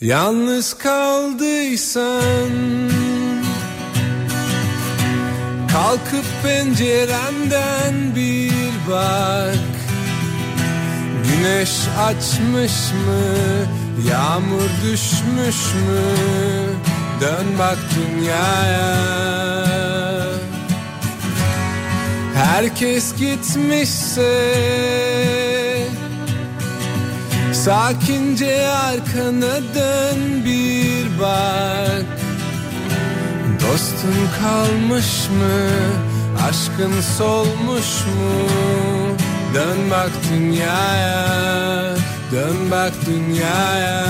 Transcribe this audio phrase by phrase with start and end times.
[0.00, 2.50] Yalnız kaldıysan
[5.72, 8.52] Kalkıp pencerenden bir
[8.90, 9.56] bak.
[11.24, 12.72] Güneş açmış
[13.06, 13.22] mı
[14.10, 16.02] Yağmur düşmüş mü?
[17.20, 18.96] Dön bak dünyaya.
[22.34, 25.05] Herkes gitmişse
[27.66, 32.06] Sakince arkana dön bir bak
[33.60, 35.58] Dostun kalmış mı?
[36.48, 38.46] Aşkın solmuş mu?
[39.54, 41.26] Dön bak dünyaya,
[42.32, 44.06] dön bak dünyaya.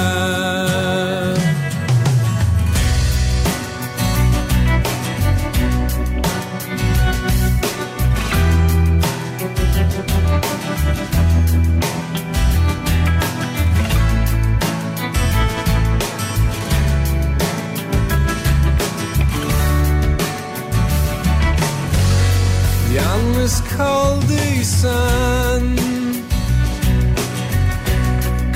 [23.46, 25.62] Yalnız kaldıysan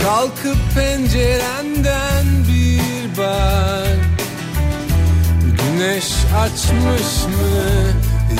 [0.02, 3.98] Kalkıp pencerenden bir bak.
[5.42, 6.06] Güneş
[6.38, 7.70] açmış mı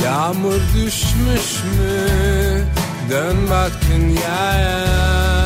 [0.05, 2.65] Yağmur düşmüş mü?
[3.11, 5.40] Dön bak dünyaya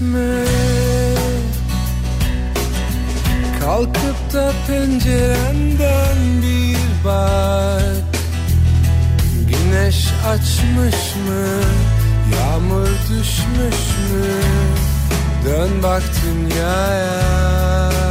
[0.00, 0.44] vazgeçme
[3.60, 8.04] Kalkıp da pencerenden bir bak
[9.48, 11.62] Güneş açmış mı?
[12.36, 14.42] Yağmur düşmüş mü?
[15.44, 18.07] Dön bak dünyaya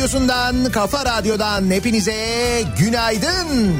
[0.00, 3.74] radyosundan, kafa radyodan hepinize günaydın.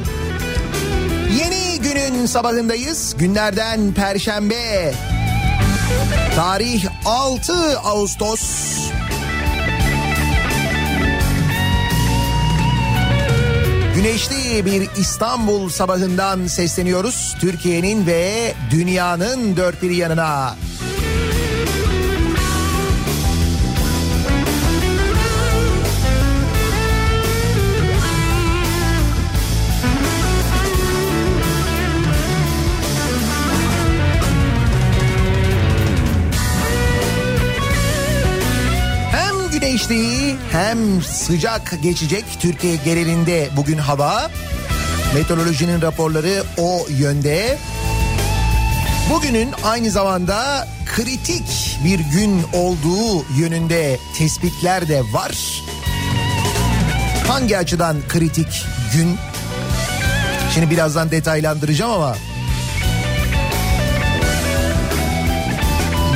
[1.39, 3.15] Yeni günün sabahındayız.
[3.19, 4.95] Günlerden Perşembe.
[6.37, 8.41] Tarih 6 Ağustos.
[13.95, 17.37] Güneşli bir İstanbul sabahından sesleniyoruz.
[17.41, 20.55] Türkiye'nin ve dünyanın dört bir yanına.
[39.89, 44.31] Güneşli hem sıcak geçecek Türkiye genelinde bugün hava.
[45.15, 47.59] Meteorolojinin raporları o yönde.
[49.11, 55.63] Bugünün aynı zamanda kritik bir gün olduğu yönünde tespitler de var.
[57.29, 59.17] Hangi açıdan kritik gün?
[60.55, 62.17] Şimdi birazdan detaylandıracağım ama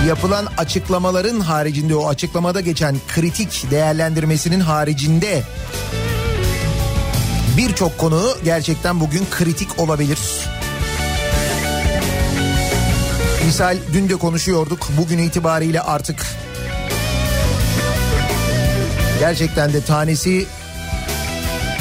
[0.09, 5.43] yapılan açıklamaların haricinde o açıklamada geçen kritik değerlendirmesinin haricinde
[7.56, 10.19] birçok konu gerçekten bugün kritik olabilir.
[13.47, 16.27] Misal dün de konuşuyorduk bugün itibariyle artık
[19.19, 20.47] gerçekten de tanesi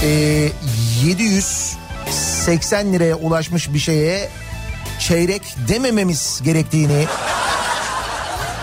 [0.04, 0.50] e,
[1.04, 4.30] 780 liraya ulaşmış bir şeye
[5.00, 7.06] çeyrek demememiz gerektiğini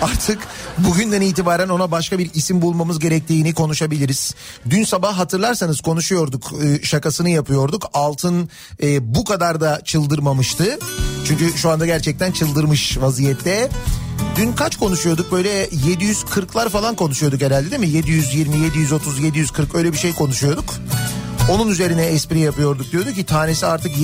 [0.03, 0.39] artık
[0.79, 4.35] bugünden itibaren ona başka bir isim bulmamız gerektiğini konuşabiliriz.
[4.71, 8.51] Dün sabah hatırlarsanız konuşuyorduk e, şakasını yapıyorduk altın
[8.83, 10.79] e, bu kadar da çıldırmamıştı.
[11.25, 13.69] Çünkü şu anda gerçekten çıldırmış vaziyette.
[14.37, 17.89] Dün kaç konuşuyorduk böyle 740'lar falan konuşuyorduk herhalde değil mi?
[17.89, 20.75] 720, 730, 740 öyle bir şey konuşuyorduk.
[21.51, 23.99] Onun üzerine espri yapıyorduk diyordu ki tanesi artık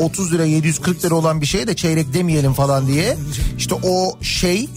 [0.00, 3.16] 730 lira 740 lira olan bir şeye de çeyrek demeyelim falan diye.
[3.58, 4.68] İşte o şey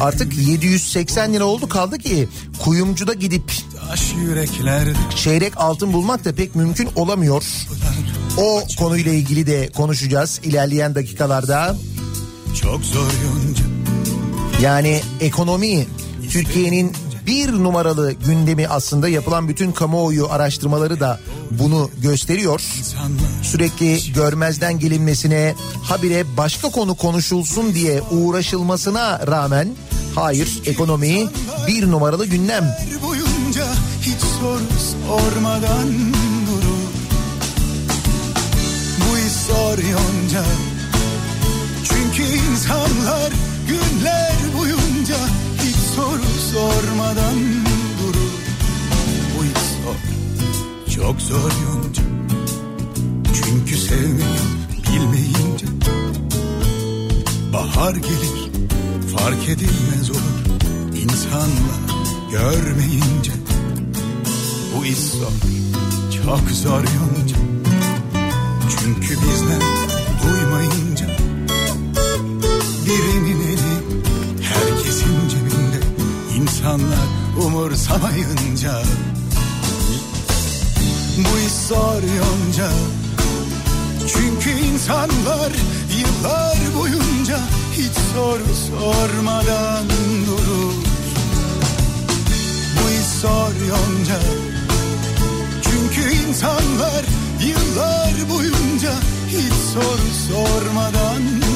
[0.00, 2.28] artık 780 lira oldu kaldı ki
[2.58, 3.52] kuyumcuda gidip
[5.16, 7.44] çeyrek altın bulmak da pek mümkün olamıyor.
[8.38, 11.76] O konuyla ilgili de konuşacağız ilerleyen dakikalarda.
[12.62, 13.10] Çok zor.
[14.62, 15.86] Yani ekonomi
[16.30, 16.92] Türkiye'nin
[17.26, 21.20] bir numaralı gündemi aslında yapılan bütün kamuoyu araştırmaları da
[21.50, 22.62] bunu gösteriyor.
[23.42, 29.68] Sürekli görmezden gelinmesine habire başka konu konuşulsun diye uğraşılmasına rağmen
[30.14, 31.26] hayır ekonomi
[31.66, 32.76] bir numaralı gündem.
[33.02, 33.66] Boyunca
[34.02, 34.60] hiç soru
[35.06, 35.88] sormadan.
[39.10, 40.44] Bu yonca.
[41.84, 43.32] Çünkü insanlar
[43.68, 45.16] günler boyunca
[45.62, 47.38] hiç soru sormadan
[47.98, 48.32] durur.
[49.32, 52.02] Bu iş çok zor yonca.
[53.34, 54.40] Çünkü sevmeyi
[54.92, 55.66] bilmeyince
[57.52, 58.50] bahar gelir
[59.16, 60.36] fark edilmez olur
[61.02, 61.80] insanlar
[62.30, 63.32] görmeyince
[64.76, 64.98] bu iş
[66.24, 67.36] çok zor yonca.
[68.68, 69.62] Çünkü bizden
[70.22, 71.06] duymayınca
[72.86, 73.25] birinin
[76.66, 77.08] insanlar
[77.46, 78.82] umursamayınca
[81.18, 82.70] bu iş zor yonca.
[84.06, 85.52] Çünkü insanlar
[85.98, 87.38] yıllar boyunca
[87.72, 89.84] hiç soru sormadan
[90.26, 90.74] durur.
[92.76, 94.20] Bu iş zor yonca.
[95.62, 97.04] Çünkü insanlar
[97.44, 98.92] yıllar boyunca
[99.28, 101.55] hiç soru sormadan durur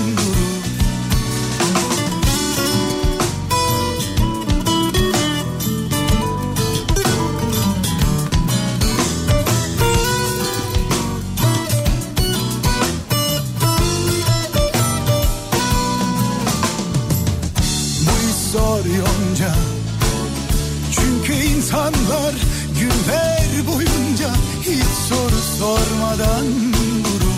[21.61, 22.35] insanlar
[22.81, 24.31] günler boyunca
[24.63, 27.31] hiç soru sormadan durur.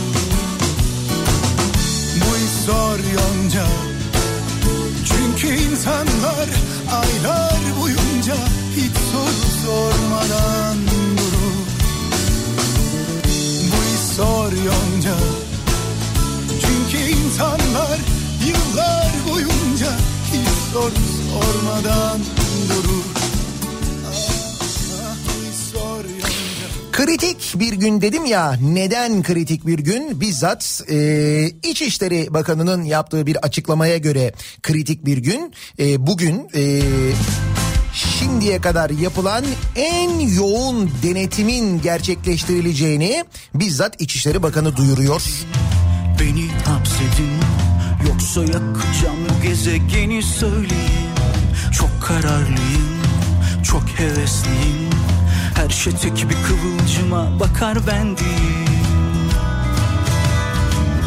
[2.67, 3.67] Zor yonca.
[5.05, 6.49] Çünkü insanlar
[6.93, 8.35] aylar boyunca
[8.76, 10.76] hiç soru sormadan
[11.17, 11.67] durur.
[14.17, 15.17] Zor yonca.
[16.61, 17.99] Çünkü insanlar
[18.47, 19.93] yıllar boyunca
[20.33, 22.42] hiç soru sormadan durur.
[27.07, 30.21] Kritik bir gün dedim ya neden kritik bir gün?
[30.21, 34.33] Bizzat e, İçişleri Bakanı'nın yaptığı bir açıklamaya göre
[34.63, 35.55] kritik bir gün.
[35.79, 36.83] E, bugün e,
[37.95, 39.45] şimdiye kadar yapılan
[39.77, 45.23] en yoğun denetimin gerçekleştirileceğini bizzat İçişleri Bakanı duyuruyor.
[46.21, 47.33] Beni hapsedin
[48.09, 51.13] Yoksa yakacağım gezegeni söyleyin.
[51.79, 53.03] Çok kararlıyım
[53.65, 54.82] Çok hevesliyim
[55.55, 58.69] Her şey tek bir kıvılcıma bakar ben değil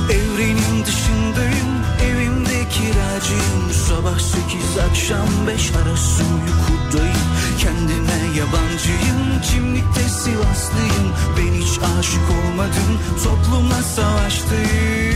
[0.10, 3.74] Evrenin dışındayım evimde kiracıyım.
[3.88, 7.18] Sabah sekiz akşam beş arası uykudayım.
[7.60, 11.14] Kendime yabancıyım kimlikte Sivaslıyım.
[11.38, 15.15] Ben hiç aşık olmadım toplumla savaştayım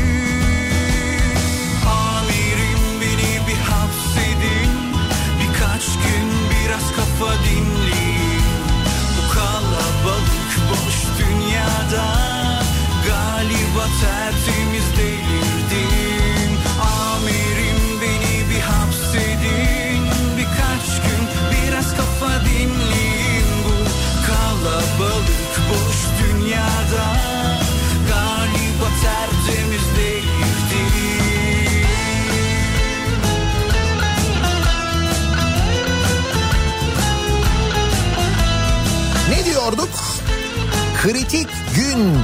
[41.03, 42.17] Kritik gün.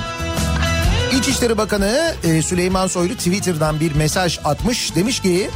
[1.20, 4.96] İçişleri Bakanı e, Süleyman Soylu Twitter'dan bir mesaj atmış.
[4.96, 5.50] Demiş ki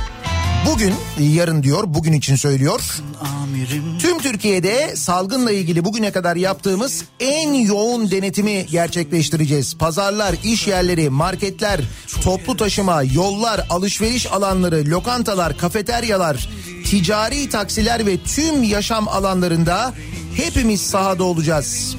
[0.68, 2.82] bugün yarın diyor bugün için söylüyor.
[3.22, 9.78] Amirim Tüm Türkiye'de salgınla ilgili bugüne kadar yaptığımız en yoğun denetimi gerçekleştireceğiz.
[9.78, 11.82] Pazarlar, iş yerleri, marketler,
[12.24, 16.50] toplu taşıma, yollar, alışveriş alanları, lokantalar, kafeteryalar,
[16.86, 19.94] ticari taksiler ve tüm yaşam alanlarında
[20.36, 21.96] hepimiz sahada olacağız.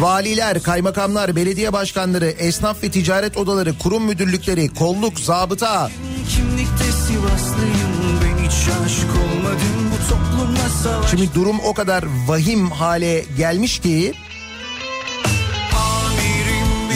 [0.00, 5.90] Valiler, kaymakamlar, belediye başkanları, esnaf ve ticaret odaları, kurum müdürlükleri, kolluk, zabıta,
[11.02, 14.14] bu Şimdi durum o kadar vahim hale gelmiş ki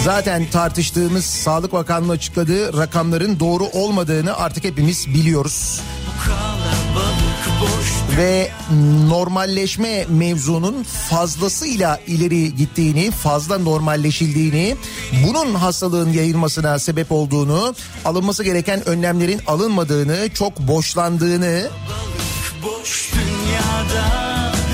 [0.05, 5.81] zaten tartıştığımız Sağlık Bakanlığı açıkladığı rakamların doğru olmadığını artık hepimiz biliyoruz.
[6.07, 6.64] Boş
[8.17, 8.51] Ve
[9.09, 14.77] normalleşme mevzunun fazlasıyla ileri gittiğini, fazla normalleşildiğini,
[15.27, 17.75] bunun hastalığın yayılmasına sebep olduğunu,
[18.05, 21.69] alınması gereken önlemlerin alınmadığını, çok boşlandığını
[22.63, 23.11] boş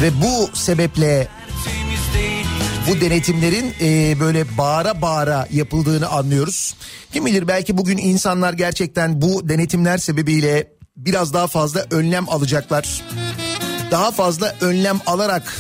[0.03, 1.29] ve bu sebeple
[2.89, 6.75] bu denetimlerin e, böyle bağıra bağıra yapıldığını anlıyoruz.
[7.13, 13.03] Kim bilir belki bugün insanlar gerçekten bu denetimler sebebiyle biraz daha fazla önlem alacaklar.
[13.91, 15.57] Daha fazla önlem alarak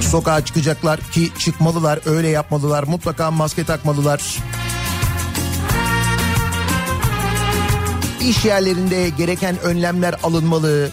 [0.00, 2.82] sokağa çıkacaklar ki çıkmalılar, öyle yapmalılar.
[2.82, 4.36] Mutlaka maske takmalılar.
[8.20, 10.90] İş yerlerinde gereken önlemler alınmalı.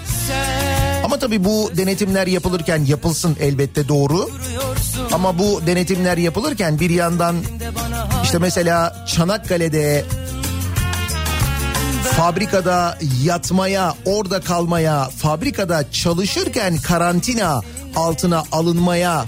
[1.06, 4.30] Ama tabii bu denetimler yapılırken yapılsın elbette doğru.
[5.12, 7.36] Ama bu denetimler yapılırken bir yandan
[8.24, 10.06] işte mesela Çanakkale'de
[12.16, 17.62] fabrikada yatmaya, orada kalmaya, fabrikada çalışırken karantina
[17.96, 19.26] altına alınmaya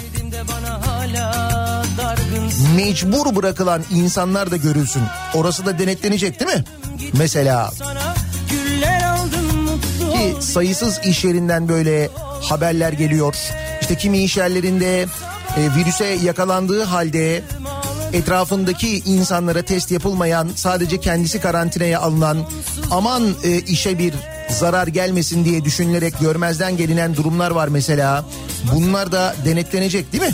[2.75, 5.03] mecbur bırakılan insanlar da görülsün.
[5.33, 6.63] Orası da denetlenecek değil mi?
[7.13, 7.71] Mesela
[10.19, 12.09] ki sayısız iş yerinden böyle
[12.41, 13.35] haberler geliyor.
[13.81, 15.01] İşte kimi iş yerlerinde
[15.57, 17.43] e, virüse yakalandığı halde
[18.13, 22.37] etrafındaki insanlara test yapılmayan sadece kendisi karantinaya alınan
[22.91, 24.13] aman e, işe bir
[24.49, 28.25] zarar gelmesin diye düşünülerek görmezden gelinen durumlar var mesela.
[28.73, 30.33] Bunlar da denetlenecek değil mi?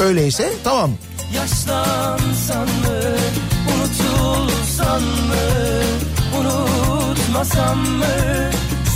[0.00, 0.90] Öyleyse tamam.
[1.34, 3.00] Yaşlansan mı,
[3.74, 5.44] unutulsan mı,
[6.40, 8.06] unutmasan mı,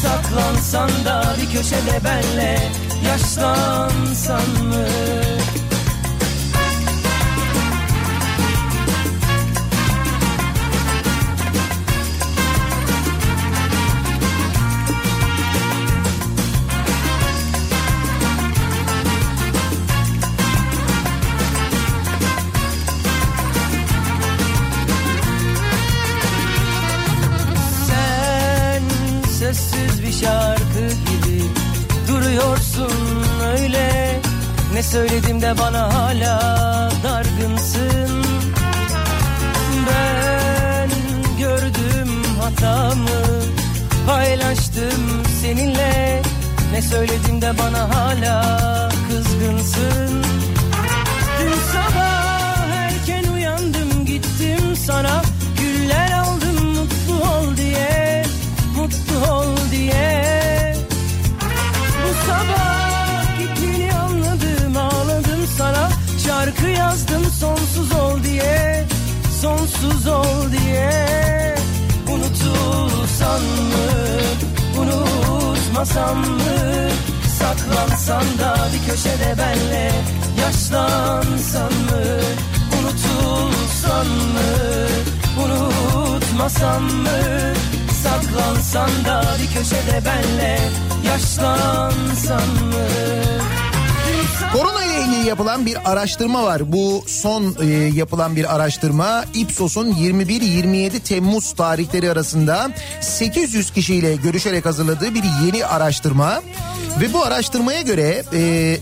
[0.03, 2.59] saklansan da bir köşede benle,
[3.07, 4.87] yaşlansan mı?
[30.21, 31.43] Şarkı gibi
[32.09, 34.21] duruyorsun öyle.
[34.73, 38.25] Ne söyledim de bana hala dargınsın.
[39.87, 40.91] Ben
[41.39, 43.43] gördüm hatamı
[44.07, 46.23] paylaştım seninle.
[46.73, 50.25] Ne söyledim de bana hala kızgınsın.
[51.41, 55.23] Dün sabah erken uyandım gittim sana.
[55.61, 58.25] Güller aldım mutlu ol diye
[58.77, 60.75] Mutlu ol diye.
[62.03, 65.89] Bu sabah gittiğini anladım ağladım sana.
[66.27, 68.85] Şarkı yazdım sonsuz ol diye
[69.41, 71.55] Sonsuz ol diye.
[72.09, 73.87] Unutulsan mı
[74.81, 76.91] Unutmasam mı?
[77.39, 79.93] Saklansan da bir köşede benle
[80.41, 82.03] Yaşlansan mı?
[82.79, 84.87] Unutulsan mı
[85.45, 87.47] Unutmasan mı
[88.03, 90.59] Saklansan da bir köşede benle
[91.07, 92.87] Yaşlansan mı
[94.53, 96.73] Korona ile ilgili yapılan bir araştırma var.
[96.73, 105.15] Bu son e, yapılan bir araştırma Ipsos'un 21-27 Temmuz tarihleri arasında 800 kişiyle görüşerek hazırladığı
[105.15, 106.43] bir yeni araştırma.
[107.01, 108.77] Ve bu araştırmaya göre e,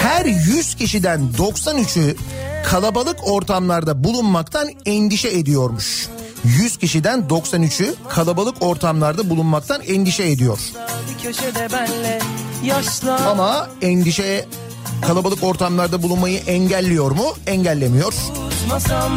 [0.00, 2.16] her 100 kişiden 93'ü
[2.64, 6.08] kalabalık ortamlarda bulunmaktan endişe ediyormuş.
[6.44, 10.58] 100 kişiden 93'ü kalabalık ortamlarda bulunmaktan endişe ediyor.
[13.26, 14.46] Ama endişe
[15.06, 17.34] kalabalık ortamlarda bulunmayı engelliyor mu?
[17.46, 18.14] Engellemiyor.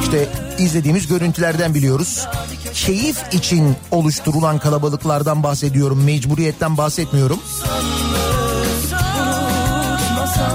[0.04, 2.28] İşte izlediğimiz görüntülerden biliyoruz.
[2.74, 6.04] Keyif için oluşturulan kalabalıklardan bahsediyorum.
[6.04, 7.40] Mecburiyetten bahsetmiyorum.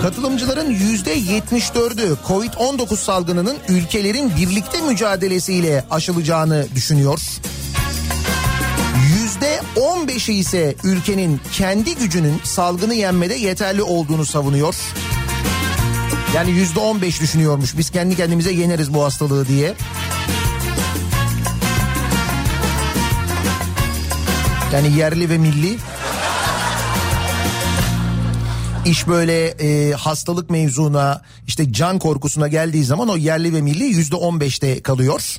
[0.02, 7.20] Katılımcıların yüzde 74'ü Covid-19 salgınının ülkelerin birlikte mücadelesiyle aşılacağını düşünüyor.
[9.14, 14.74] Yüzde 15'i ise ülkenin kendi gücünün salgını yenmede yeterli olduğunu savunuyor.
[16.34, 19.74] Yani yüzde 15 düşünüyormuş biz kendi kendimize yeneriz bu hastalığı diye.
[24.72, 25.78] Yani yerli ve milli.
[28.84, 34.16] İş böyle e, hastalık mevzuna işte can korkusuna geldiği zaman o yerli ve milli yüzde
[34.16, 35.36] on beşte kalıyor.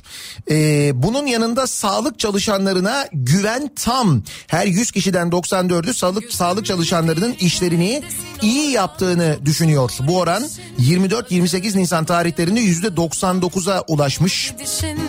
[0.50, 4.22] E, bunun yanında sağlık çalışanlarına güven tam.
[4.46, 8.02] Her 100 kişiden 94'ü sağlık, sağlık çalışanlarının işlerini
[8.42, 9.90] iyi yaptığını düşünüyor.
[10.00, 10.44] Bu oran
[10.78, 14.52] 24-28 Nisan tarihlerinde yüzde 99'a ulaşmış.
[14.58, 15.00] Dişin.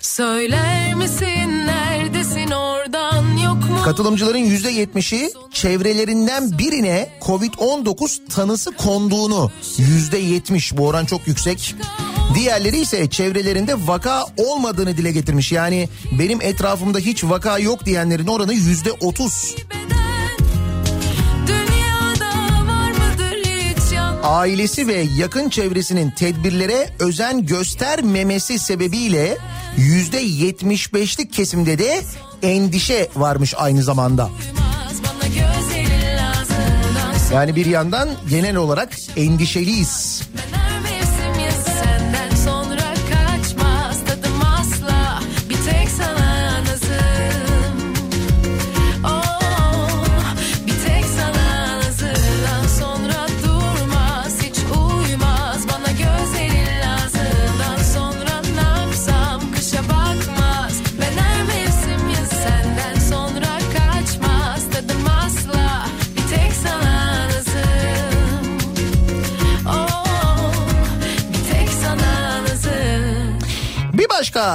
[0.00, 1.91] Söyler misin mu?
[3.84, 11.74] Katılımcıların %70'i çevrelerinden birine Covid-19 tanısı konduğunu %70 bu oran çok yüksek.
[12.34, 15.52] Diğerleri ise çevrelerinde vaka olmadığını dile getirmiş.
[15.52, 19.56] Yani benim etrafımda hiç vaka yok diyenlerin oranı %30.
[21.46, 22.28] Dünyada
[22.66, 24.18] var mıdır hiç yan?
[24.22, 29.38] Ailesi ve yakın çevresinin tedbirlere özen göstermemesi sebebiyle
[29.76, 32.02] %75'lik kesimde de
[32.42, 34.28] endişe varmış aynı zamanda.
[37.34, 40.22] Yani bir yandan genel olarak endişeliyiz.
[40.36, 40.61] Ben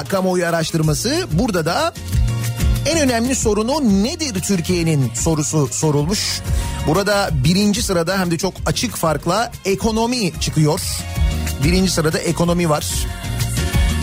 [0.03, 1.93] Kamuoyu araştırması burada da
[2.85, 6.41] en önemli sorunu nedir Türkiye'nin sorusu sorulmuş.
[6.87, 10.81] Burada birinci sırada hem de çok açık farkla ekonomi çıkıyor.
[11.63, 12.85] Birinci sırada ekonomi var.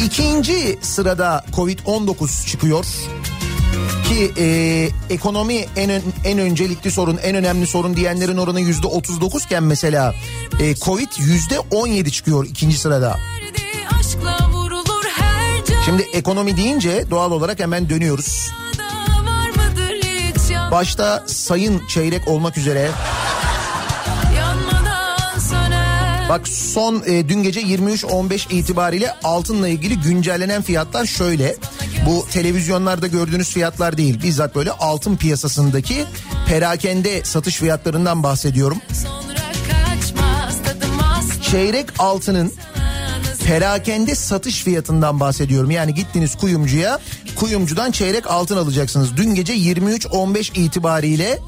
[0.05, 2.87] İkinci sırada Covid-19 çıkıyor.
[4.09, 9.63] Ki e, ekonomi en en öncelikli sorun, en önemli sorun diyenlerin oranı yüzde 39 iken
[9.63, 10.15] mesela
[10.61, 13.17] e, Covid yüzde 17 çıkıyor ikinci sırada.
[14.01, 14.54] Aşkla.
[15.85, 18.51] Şimdi ekonomi deyince doğal olarak hemen dönüyoruz.
[20.71, 22.91] Başta sayın çeyrek olmak üzere.
[26.29, 31.57] Bak son e, dün gece 23.15 itibariyle altınla ilgili güncellenen fiyatlar şöyle.
[32.07, 34.23] Bu televizyonlarda gördüğünüz fiyatlar değil.
[34.23, 36.05] Bizzat böyle altın piyasasındaki
[36.49, 38.79] perakende satış fiyatlarından bahsediyorum.
[41.51, 42.53] Çeyrek altının
[43.45, 45.71] perakende satış fiyatından bahsediyorum.
[45.71, 46.99] Yani gittiniz kuyumcuya,
[47.37, 49.17] kuyumcudan çeyrek altın alacaksınız.
[49.17, 51.39] Dün gece 23.15 itibariyle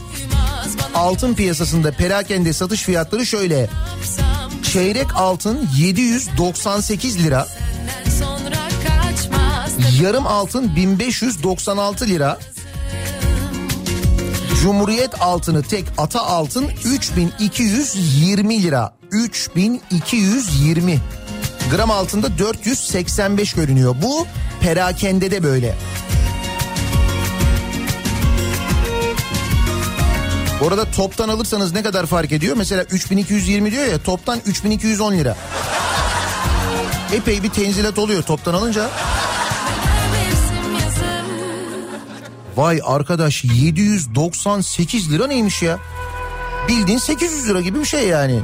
[0.94, 3.70] altın piyasasında perakende satış fiyatları şöyle.
[4.72, 7.46] Çeyrek altın 798 lira,
[10.02, 12.38] yarım altın 1596 lira.
[14.62, 18.96] Cumhuriyet altını tek ata altın 3220 lira.
[19.12, 21.00] 3220.
[21.70, 23.96] Gram altında 485 görünüyor.
[24.02, 24.26] Bu
[24.61, 25.74] perakende de böyle.
[30.61, 32.57] Bu arada toptan alırsanız ne kadar fark ediyor?
[32.57, 35.37] Mesela 3220 diyor ya toptan 3210 lira.
[37.12, 38.90] Epey bir tenzilat oluyor toptan alınca.
[42.57, 45.79] Vay arkadaş 798 lira neymiş ya?
[46.68, 48.40] Bildiğin 800 lira gibi bir şey yani.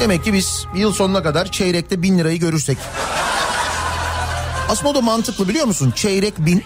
[0.00, 2.78] Demek ki biz yıl sonuna kadar çeyrekte 1000 lirayı görürsek.
[4.68, 5.92] Aslında o da mantıklı biliyor musun?
[5.96, 6.64] Çeyrek 1000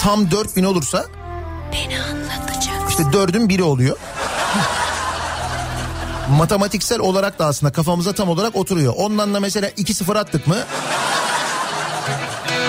[0.00, 1.04] tam 4000 olursa
[1.72, 2.90] Beni anlatacak.
[2.90, 3.96] işte dördün biri oluyor.
[6.30, 8.92] Matematiksel olarak da aslında kafamıza tam olarak oturuyor.
[8.96, 10.56] Ondan da mesela iki sıfır attık mı?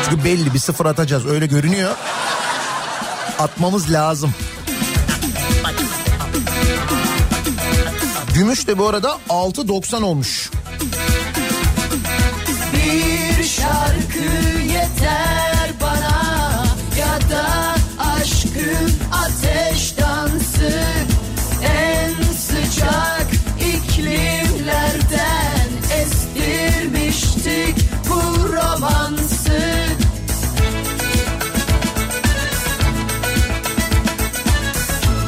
[0.09, 1.91] Çünkü belli bir sıfır atacağız öyle görünüyor.
[3.39, 4.33] Atmamız lazım.
[8.41, 10.51] Gümüş de bu arada 6.90 olmuş.
[12.73, 16.65] Bir şarkı yeter bana
[16.99, 20.83] ya da aşkın ateş dansı
[21.63, 23.27] en sıcak
[23.59, 24.49] iklimlerden
[26.01, 27.75] estirmiştik
[28.09, 29.61] bu romansı.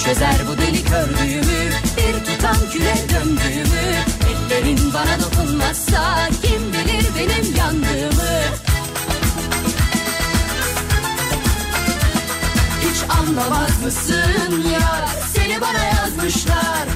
[0.05, 1.52] Çözer bu deli kördüğümü Bir tutam
[3.37, 3.95] döndüğümü
[4.29, 8.39] Ellerin bana dokunmazsa Kim bilir benim yandığımı.
[12.81, 15.05] Hiç anlamaz mısın ya?
[15.35, 16.87] Seni bana yazmışlar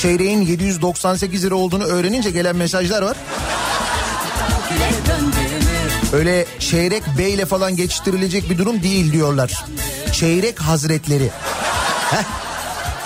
[0.00, 3.16] çeyreğin 798 lira olduğunu öğrenince gelen mesajlar var.
[6.12, 9.64] Öyle çeyrek beyle falan geçiştirilecek bir durum değil diyorlar.
[10.12, 11.30] Çeyrek hazretleri.
[12.10, 12.24] Heh.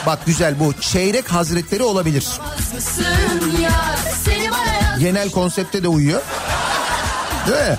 [0.07, 2.27] Bak güzel bu çeyrek hazretleri olabilir.
[4.99, 6.23] Genel konsepte de uyuyor.
[7.47, 7.79] Değil mi?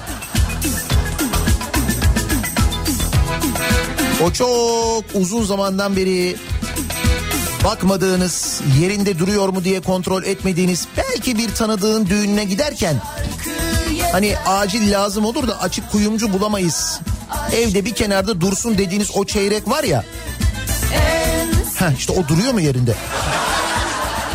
[4.24, 6.36] O çok uzun zamandan beri
[7.66, 12.96] bakmadığınız, yerinde duruyor mu diye kontrol etmediğiniz belki bir tanıdığın düğününe giderken
[14.12, 17.00] hani acil lazım olur da açık kuyumcu bulamayız.
[17.52, 20.04] Evde bir kenarda dursun dediğiniz o çeyrek var ya.
[21.76, 22.96] Heh, işte o duruyor mu yerinde?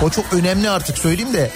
[0.03, 1.51] O çok önemli artık söyleyeyim de.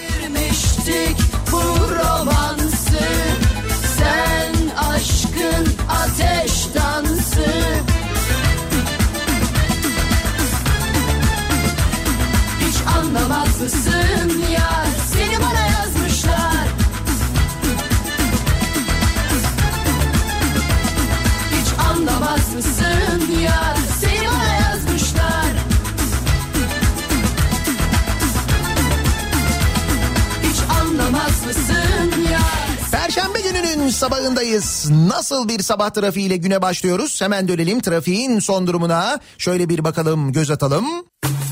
[33.95, 34.91] Sabahındayız.
[34.91, 37.21] Nasıl bir sabah trafiğiyle güne başlıyoruz?
[37.21, 39.19] Hemen dönelim trafiğin son durumuna.
[39.37, 40.85] Şöyle bir bakalım, göz atalım.
[41.23, 41.44] Kafa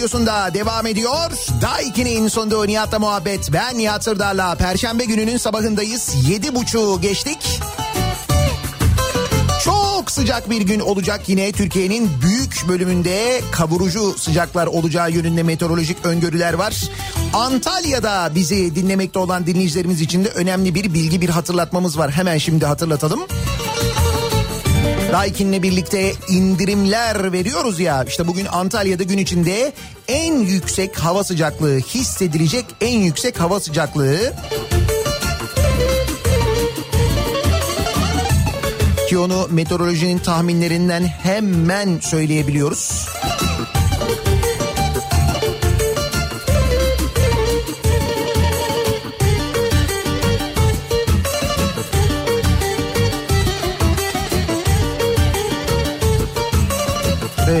[0.00, 1.30] radyosunda devam ediyor.
[1.62, 3.52] Daiki'nin sonunda Nihat'la muhabbet.
[3.52, 6.14] Ben Nihat Sırdar'la Perşembe gününün sabahındayız.
[6.28, 7.60] Yedi buçuğu geçtik.
[9.64, 16.52] Çok sıcak bir gün olacak yine Türkiye'nin büyük bölümünde kavurucu sıcaklar olacağı yönünde meteorolojik öngörüler
[16.52, 16.74] var.
[17.34, 22.10] Antalya'da bizi dinlemekte olan dinleyicilerimiz için de önemli bir bilgi bir hatırlatmamız var.
[22.10, 23.20] Hemen şimdi hatırlatalım.
[25.12, 28.04] Daikin'le birlikte indirimler veriyoruz ya.
[28.04, 29.72] İşte bugün Antalya'da gün içinde
[30.08, 34.32] en yüksek hava sıcaklığı hissedilecek en yüksek hava sıcaklığı.
[39.08, 43.08] Ki onu meteorolojinin tahminlerinden hemen söyleyebiliyoruz.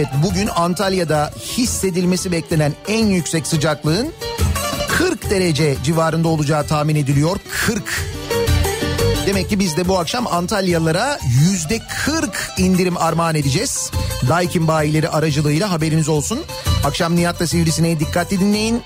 [0.00, 4.12] Evet bugün Antalya'da hissedilmesi beklenen en yüksek sıcaklığın
[4.88, 7.36] 40 derece civarında olacağı tahmin ediliyor.
[7.66, 7.82] 40.
[9.26, 13.90] Demek ki biz de bu akşam Antalyalılara yüzde 40 indirim armağan edeceğiz.
[14.28, 16.40] Daikin bayileri aracılığıyla haberiniz olsun.
[16.84, 18.82] Akşam Nihat'la Sivrisine'yi dikkatli dinleyin.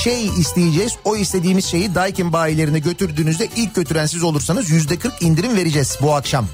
[0.00, 0.96] Şey isteyeceğiz.
[1.04, 6.14] O istediğimiz şeyi Daikin bayilerine götürdüğünüzde ilk götüren siz olursanız yüzde 40 indirim vereceğiz bu
[6.14, 6.46] akşam.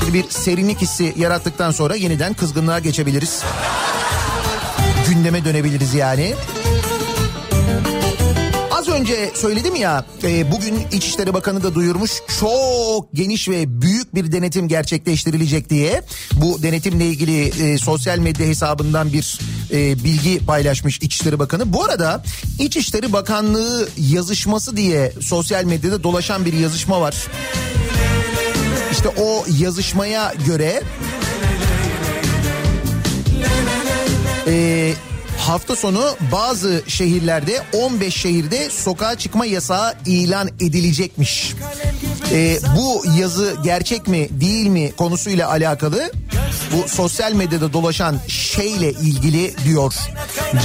[0.00, 3.42] Şimdi bir serinlik hissi yarattıktan sonra yeniden kızgınlığa geçebiliriz.
[5.08, 6.34] Gündeme dönebiliriz yani.
[6.34, 6.61] Az
[8.92, 14.68] önce söyledim ya e, bugün İçişleri Bakanı da duyurmuş çok geniş ve büyük bir denetim
[14.68, 16.02] gerçekleştirilecek diye.
[16.32, 19.38] Bu denetimle ilgili e, sosyal medya hesabından bir
[19.72, 21.72] e, bilgi paylaşmış İçişleri Bakanı.
[21.72, 22.24] Bu arada
[22.58, 27.14] İçişleri Bakanlığı yazışması diye sosyal medyada dolaşan bir yazışma var.
[28.92, 30.82] İşte o yazışmaya göre
[35.48, 41.54] hafta sonu bazı şehirlerde 15 şehirde sokağa çıkma yasağı ilan edilecekmiş.
[42.32, 46.10] E, bu yazı gerçek mi değil mi konusuyla alakalı
[46.72, 49.94] bu sosyal medyada dolaşan şeyle ilgili diyor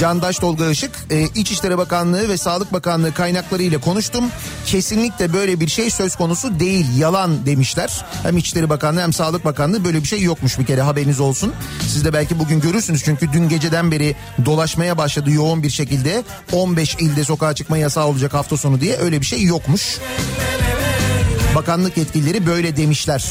[0.00, 0.90] Candaş Tolga Işık.
[1.10, 4.24] E, İçişleri Bakanlığı ve Sağlık Bakanlığı kaynakları ile konuştum.
[4.66, 8.04] Kesinlikle böyle bir şey söz konusu değil yalan demişler.
[8.22, 11.52] Hem İçişleri Bakanlığı hem Sağlık Bakanlığı böyle bir şey yokmuş bir kere haberiniz olsun.
[11.80, 16.22] Siz de belki bugün görürsünüz çünkü dün geceden beri dolaşmaya başladı yoğun bir şekilde.
[16.52, 19.98] 15 ilde sokağa çıkma yasağı olacak hafta sonu diye öyle bir şey yokmuş.
[21.54, 23.24] Bakanlık yetkilileri böyle demişler.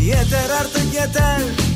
[0.00, 1.67] Yeter artık yeter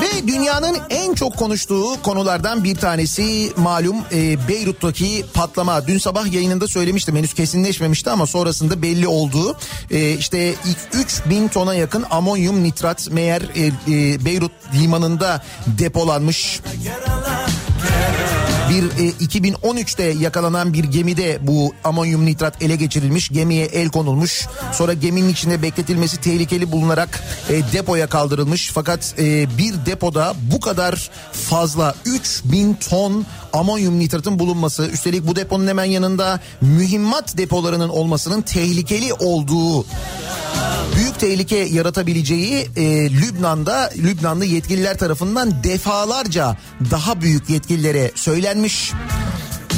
[0.00, 5.86] Ve dünyanın en çok konuştuğu konulardan bir tanesi malum e, Beyrut'taki patlama.
[5.86, 9.56] Dün sabah yayınında söylemiştim henüz kesinleşmemişti ama sonrasında belli oldu.
[9.90, 16.60] E, işte ilk 3000 tona yakın amonyum nitrat meğer e, e, Beyrut limanında depolanmış.
[18.70, 23.28] Bir e, 2013'te yakalanan bir gemide bu amonyum nitrat ele geçirilmiş.
[23.28, 24.46] Gemiye el konulmuş.
[24.72, 28.70] Sonra geminin içinde bekletilmesi tehlikeli bulunarak e, depoya kaldırılmış.
[28.74, 35.66] Fakat e, bir depoda bu kadar fazla 3000 ton amonyum nitratın bulunması üstelik bu deponun
[35.66, 39.84] hemen yanında mühimmat depolarının olmasının tehlikeli olduğu
[40.96, 46.56] büyük tehlike yaratabileceği e, Lübnan'da Lübnanlı yetkililer tarafından defalarca
[46.90, 48.92] daha büyük yetkililere söylenmiş.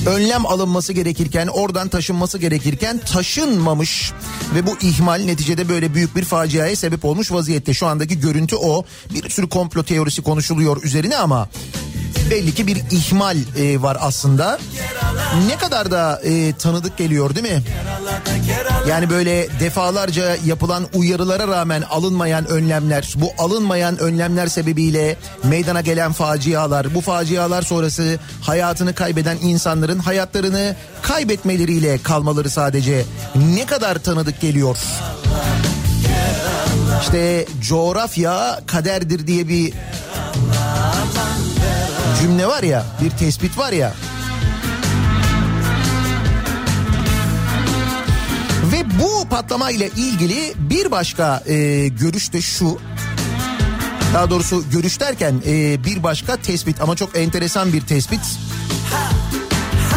[0.06, 4.12] Önlem alınması gerekirken oradan taşınması gerekirken taşınmamış
[4.54, 7.74] ve bu ihmal neticede böyle büyük bir faciaya sebep olmuş vaziyette.
[7.74, 8.85] Şu andaki görüntü o.
[9.14, 11.48] Bir sürü komplo teorisi konuşuluyor üzerine ama
[12.31, 14.59] belli ki bir ihmal e, var aslında.
[15.46, 17.62] Ne kadar da e, tanıdık geliyor değil mi?
[18.88, 26.94] Yani böyle defalarca yapılan uyarılara rağmen alınmayan önlemler, bu alınmayan önlemler sebebiyle meydana gelen facialar,
[26.94, 34.77] bu facialar sonrası hayatını kaybeden insanların hayatlarını kaybetmeleriyle kalmaları sadece ne kadar tanıdık geliyor.
[37.03, 39.72] İşte coğrafya kaderdir diye bir
[42.22, 43.94] cümle var ya, bir tespit var ya.
[48.72, 52.78] Ve bu patlama ile ilgili bir başka e, görüş de şu.
[54.14, 58.20] Daha doğrusu görüş derken e, bir başka tespit ama çok enteresan bir tespit.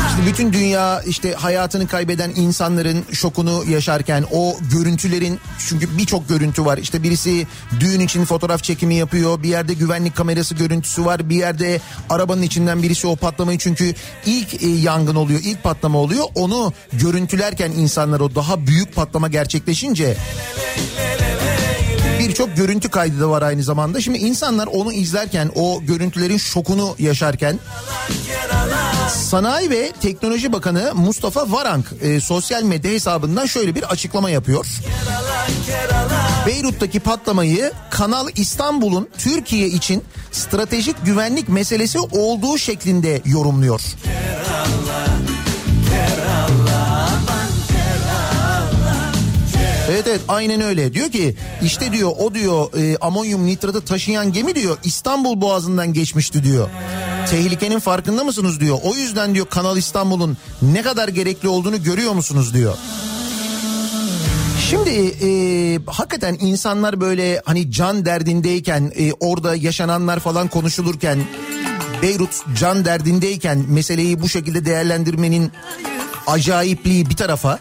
[0.10, 6.78] İşte bütün dünya işte hayatını kaybeden insanların şokunu yaşarken o görüntülerin çünkü birçok görüntü var.
[6.78, 7.48] İşte birisi
[7.80, 9.44] düğün için fotoğraf çekimi yapıyor.
[9.44, 11.30] Bir yerde güvenlik kamerası görüntüsü var.
[11.30, 13.94] Bir yerde arabanın içinden birisi o patlamayı çünkü
[14.26, 16.26] ilk e, yangın oluyor, ilk patlama oluyor.
[16.36, 20.18] Onu görüntülerken insanlar o daha büyük patlama gerçekleşince
[22.19, 24.01] birçok görüntü kaydı da var aynı zamanda.
[24.01, 27.60] Şimdi insanlar onu izlerken o görüntülerin şokunu yaşarken
[29.10, 34.65] Sanayi ve Teknoloji Bakanı Mustafa Varank e, sosyal medya hesabından şöyle bir açıklama yapıyor.
[36.47, 43.82] Beyrut'taki patlamayı Kanal İstanbul'un Türkiye için stratejik güvenlik meselesi olduğu şeklinde yorumluyor.
[49.95, 50.93] Evet evet aynen öyle.
[50.93, 56.43] Diyor ki işte diyor o diyor e, amonyum nitratı taşıyan gemi diyor İstanbul Boğazı'ndan geçmişti
[56.43, 56.69] diyor.
[57.29, 58.77] Tehlikenin farkında mısınız diyor.
[58.84, 62.77] O yüzden diyor Kanal İstanbul'un ne kadar gerekli olduğunu görüyor musunuz diyor.
[64.69, 64.89] Şimdi
[65.21, 65.29] e,
[65.88, 71.19] hakikaten insanlar böyle hani can derdindeyken e, orada yaşananlar falan konuşulurken
[72.01, 75.51] Beyrut can derdindeyken meseleyi bu şekilde değerlendirmenin
[76.27, 77.60] acayipliği bir tarafa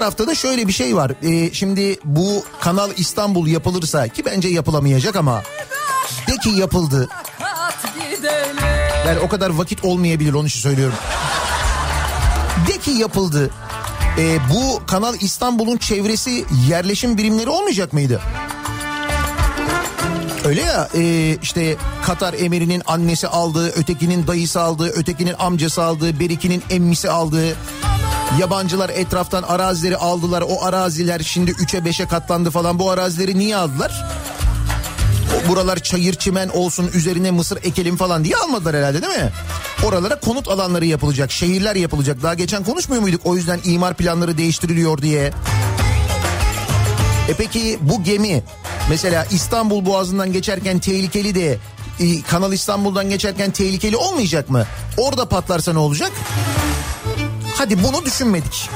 [0.00, 1.12] tarafta da şöyle bir şey var.
[1.22, 5.42] E, şimdi bu Kanal İstanbul yapılırsa ki bence yapılamayacak ama
[6.28, 7.08] de ki yapıldı.
[9.06, 10.94] Yani o kadar vakit olmayabilir onun için söylüyorum.
[12.68, 13.50] De ki yapıldı.
[14.18, 18.20] E, bu Kanal İstanbul'un çevresi yerleşim birimleri olmayacak mıydı?
[20.44, 26.62] Öyle ya e, işte Katar emirinin annesi aldığı, ötekinin dayısı aldığı, ötekinin amcası aldığı, berikinin
[26.70, 27.56] emmisi aldığı.
[28.38, 30.44] Yabancılar etraftan arazileri aldılar.
[30.48, 32.78] O araziler şimdi 3'e 5'e katlandı falan.
[32.78, 34.04] Bu arazileri niye aldılar?
[35.48, 39.32] Buralar çayır çimen olsun üzerine mısır ekelim falan diye almadılar herhalde değil mi?
[39.84, 42.22] Oralara konut alanları yapılacak, şehirler yapılacak.
[42.22, 43.20] Daha geçen konuşmuyor muyduk?
[43.24, 45.32] O yüzden imar planları değiştiriliyor diye.
[47.28, 48.42] E peki bu gemi
[48.88, 51.58] mesela İstanbul Boğazı'ndan geçerken tehlikeli de
[52.00, 54.66] e, Kanal İstanbul'dan geçerken tehlikeli olmayacak mı?
[54.96, 56.12] Orada patlarsa ne olacak?
[57.60, 58.70] Hadi bunu düşünmedik.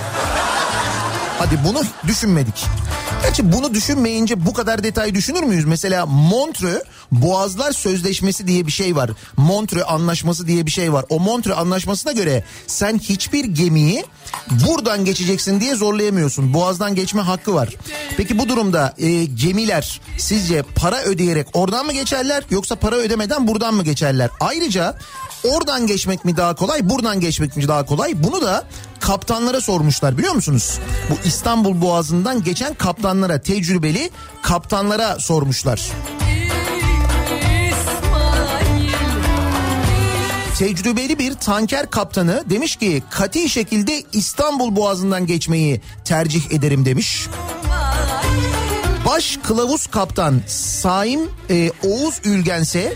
[1.38, 2.64] Hadi bunu düşünmedik.
[3.22, 5.64] Gerçi bunu düşünmeyince bu kadar detay düşünür müyüz?
[5.64, 9.10] Mesela Montreux Boğazlar Sözleşmesi diye bir şey var.
[9.36, 11.04] Montreux Anlaşması diye bir şey var.
[11.08, 14.04] O Montreux Anlaşması'na göre sen hiçbir gemiyi
[14.50, 16.54] buradan geçeceksin diye zorlayamıyorsun.
[16.54, 17.68] Boğazdan geçme hakkı var.
[18.16, 23.74] Peki bu durumda e, gemiler sizce para ödeyerek oradan mı geçerler yoksa para ödemeden buradan
[23.74, 24.30] mı geçerler?
[24.40, 24.96] Ayrıca
[25.44, 28.22] oradan geçmek mi daha kolay buradan geçmek mi daha kolay?
[28.22, 28.64] Bunu da
[29.00, 30.78] kaptanlara sormuşlar biliyor musunuz?
[31.10, 34.10] Bu İstanbul Boğazı'ndan geçen kaptanlara tecrübeli
[34.42, 35.90] kaptanlara sormuşlar.
[40.58, 47.28] Tecrübeli bir tanker kaptanı demiş ki kati şekilde İstanbul Boğazı'ndan geçmeyi tercih ederim demiş.
[49.14, 52.94] Baş kılavuz kaptan Saim e, Oğuz Ülgense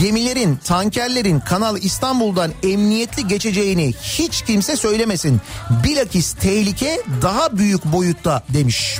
[0.00, 5.40] gemilerin, tankerlerin Kanal İstanbul'dan emniyetli geçeceğini hiç kimse söylemesin.
[5.84, 8.98] Bilakis tehlike daha büyük boyutta demiş.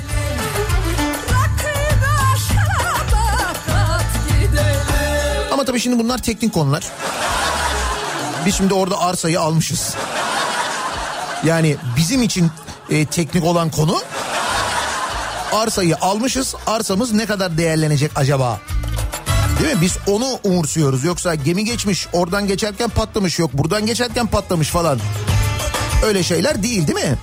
[5.51, 6.83] Ama tabii şimdi bunlar teknik konular.
[8.45, 9.95] Biz şimdi orada arsayı almışız.
[11.43, 12.51] Yani bizim için
[12.89, 14.01] e, teknik olan konu
[15.51, 16.55] arsayı almışız.
[16.67, 18.59] Arsamız ne kadar değerlenecek acaba?
[19.61, 19.81] Değil mi?
[19.81, 21.03] Biz onu umursuyoruz.
[21.03, 24.99] Yoksa gemi geçmiş, oradan geçerken patlamış yok, buradan geçerken patlamış falan.
[26.05, 27.17] Öyle şeyler değil değil mi?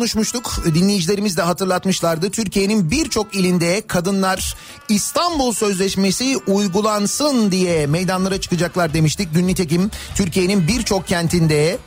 [0.00, 0.64] Konuşmuştuk.
[0.74, 2.30] Dinleyicilerimiz de hatırlatmışlardı.
[2.30, 4.56] Türkiye'nin birçok ilinde kadınlar
[4.88, 9.34] İstanbul Sözleşmesi uygulansın diye meydanlara çıkacaklar demiştik.
[9.34, 11.78] Dün nitekim Türkiye'nin birçok kentinde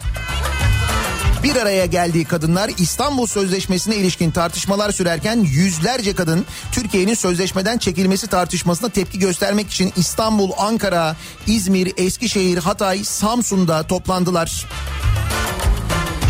[1.44, 8.90] bir araya geldiği kadınlar İstanbul Sözleşmesi'ne ilişkin tartışmalar sürerken yüzlerce kadın Türkiye'nin sözleşmeden çekilmesi tartışmasına
[8.90, 11.16] tepki göstermek için İstanbul, Ankara,
[11.48, 14.66] İzmir, Eskişehir, Hatay, Samsun'da toplandılar.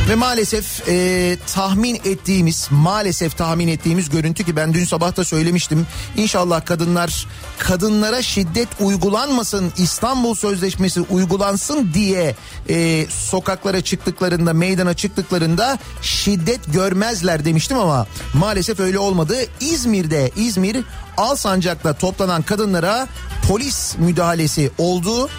[0.10, 5.88] Ve maalesef e, tahmin ettiğimiz maalesef tahmin ettiğimiz görüntü ki ben dün sabah da söylemiştim.
[6.18, 7.28] İnşallah kadınlar
[7.60, 12.36] kadınlara şiddet uygulanmasın İstanbul Sözleşmesi uygulansın diye
[12.70, 19.36] e, sokaklara çıktıklarında meydana çıktıklarında şiddet görmezler demiştim ama maalesef öyle olmadı.
[19.60, 20.78] İzmir'de İzmir
[21.18, 23.08] Alsancak'ta toplanan kadınlara
[23.48, 25.30] polis müdahalesi oldu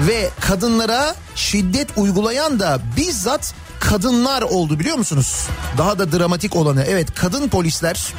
[0.00, 5.46] ve kadınlara şiddet uygulayan da bizzat kadınlar oldu biliyor musunuz?
[5.78, 8.14] Daha da dramatik olanı evet kadın polisler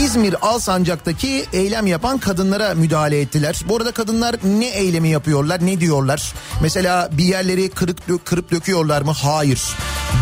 [0.00, 3.60] İzmir Alsancak'taki eylem yapan kadınlara müdahale ettiler.
[3.68, 6.32] Bu arada kadınlar ne eylemi yapıyorlar, ne diyorlar?
[6.62, 9.12] Mesela bir yerleri kırık kırıp döküyorlar mı?
[9.12, 9.62] Hayır.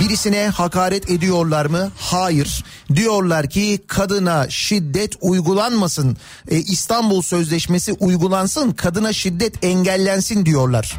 [0.00, 1.90] Birisine hakaret ediyorlar mı?
[1.98, 2.64] Hayır.
[2.94, 6.16] Diyorlar ki kadına şiddet uygulanmasın.
[6.50, 8.72] E, İstanbul Sözleşmesi uygulansın.
[8.72, 10.96] Kadına şiddet engellensin diyorlar.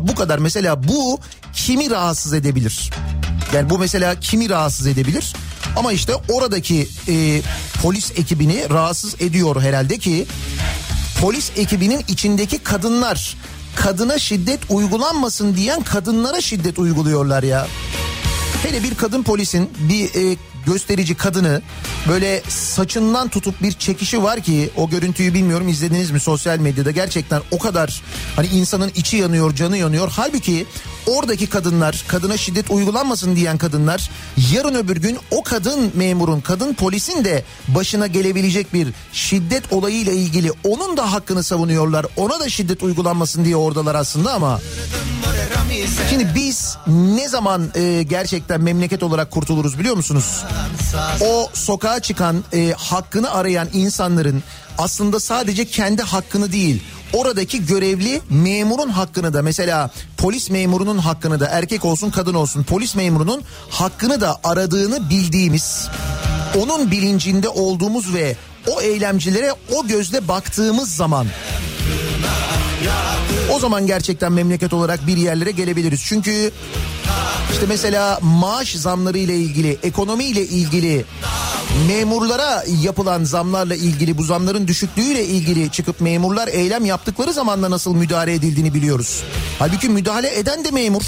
[0.00, 1.18] Bu kadar mesela bu
[1.54, 2.90] kimi rahatsız edebilir?
[3.54, 5.34] Yani bu mesela kimi rahatsız edebilir?
[5.76, 7.42] Ama işte oradaki e,
[7.82, 10.26] polis ekibini rahatsız ediyor herhalde ki
[11.20, 13.36] polis ekibinin içindeki kadınlar
[13.76, 17.66] kadına şiddet uygulanmasın diyen kadınlara şiddet uyguluyorlar ya.
[18.62, 21.62] Hele bir kadın polisin bir e, gösterici kadını
[22.08, 27.42] böyle saçından tutup bir çekişi var ki o görüntüyü bilmiyorum izlediniz mi sosyal medyada gerçekten
[27.50, 28.02] o kadar
[28.36, 30.12] hani insanın içi yanıyor canı yanıyor.
[30.16, 30.66] Halbuki
[31.06, 34.10] oradaki kadınlar kadına şiddet uygulanmasın diyen kadınlar
[34.52, 40.52] yarın öbür gün o kadın memurun kadın polisin de başına gelebilecek bir şiddet olayıyla ilgili
[40.64, 42.06] onun da hakkını savunuyorlar.
[42.16, 44.60] Ona da şiddet uygulanmasın diye oradalar aslında ama
[46.10, 50.44] Şimdi biz ne zaman e, gerçekten memleket olarak kurtuluruz biliyor musunuz?
[51.20, 54.42] O sokağa çıkan e, hakkını arayan insanların
[54.78, 56.82] aslında sadece kendi hakkını değil
[57.12, 62.94] oradaki görevli memurun hakkını da mesela polis memurunun hakkını da erkek olsun kadın olsun polis
[62.94, 65.88] memurunun hakkını da aradığını bildiğimiz
[66.62, 68.36] onun bilincinde olduğumuz ve
[68.66, 71.26] o eylemcilere o gözle baktığımız zaman
[73.52, 76.02] o zaman gerçekten memleket olarak bir yerlere gelebiliriz.
[76.04, 76.52] Çünkü
[77.52, 81.04] işte mesela maaş zamları ile ilgili, ekonomi ile ilgili,
[81.88, 88.34] memurlara yapılan zamlarla ilgili, bu zamların düşüklüğüyle ilgili çıkıp memurlar eylem yaptıkları zamanla nasıl müdahale
[88.34, 89.22] edildiğini biliyoruz.
[89.58, 91.02] Halbuki müdahale eden de memur.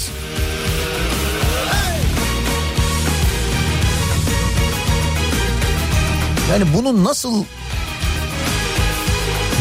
[6.51, 7.43] Yani bunu nasıl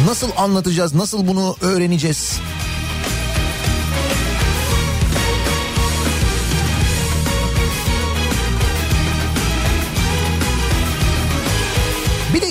[0.06, 0.94] nasıl anlatacağız?
[0.94, 2.38] Nasıl bunu öğreneceğiz?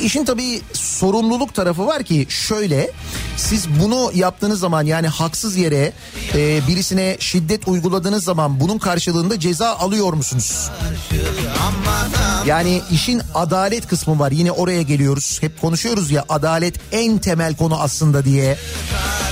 [0.03, 2.91] İşin tabii sorumluluk tarafı var ki şöyle
[3.37, 5.93] siz bunu yaptığınız zaman yani haksız yere
[6.35, 10.69] e, birisine şiddet uyguladığınız zaman bunun karşılığında ceza alıyor musunuz?
[12.45, 17.79] Yani işin adalet kısmı var yine oraya geliyoruz hep konuşuyoruz ya adalet en temel konu
[17.79, 18.57] aslında diye.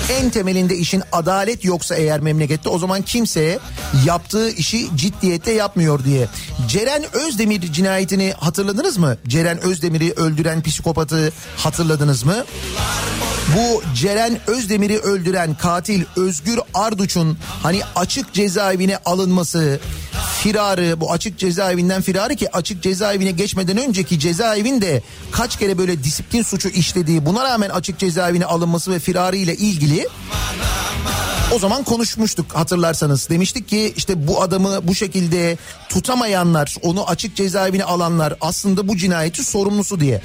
[0.10, 3.60] En temelinde işin adalet yoksa eğer memlekette o zaman kimse
[4.06, 6.28] yaptığı işi ciddiyette yapmıyor diye.
[6.68, 9.18] Ceren Özdemir cinayetini hatırladınız mı?
[9.28, 12.46] Ceren Özdemir'i öldüren psikopatı hatırladınız mı?
[13.56, 19.80] Bu Ceren Özdemir'i öldüren katil Özgür Arduç'un hani açık cezaevine alınması,
[20.44, 25.02] firarı bu açık cezaevinden firarı ki açık cezaevine geçmeden önceki cezaevinde
[25.32, 30.08] kaç kere böyle disiplin suçu işlediği buna rağmen açık cezaevine alınması ve firarı ile ilgili
[31.52, 33.30] o zaman konuşmuştuk hatırlarsanız.
[33.30, 35.58] Demiştik ki işte bu adamı bu şekilde
[35.90, 40.22] tutamayanlar, onu açık cezaevine alanlar aslında bu cinayeti sorumlusu diye.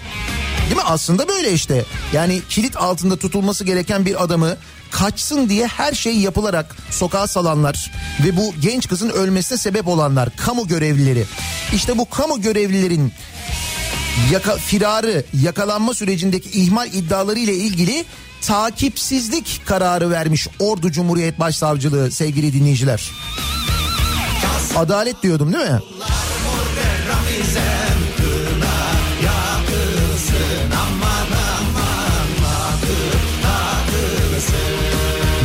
[0.64, 0.82] Değil mi?
[0.82, 1.84] Aslında böyle işte.
[2.12, 4.56] Yani kilit altında tutulması gereken bir adamı
[4.90, 7.92] kaçsın diye her şey yapılarak sokağa salanlar
[8.24, 11.24] ve bu genç kızın ölmesine sebep olanlar kamu görevlileri.
[11.74, 13.12] İşte bu kamu görevlilerin
[14.32, 18.04] yaka, firarı yakalanma sürecindeki ihmal iddiaları ile ilgili
[18.42, 23.10] takipsizlik kararı vermiş Ordu Cumhuriyet Başsavcılığı sevgili dinleyiciler.
[24.76, 25.80] Adalet diyordum değil mi?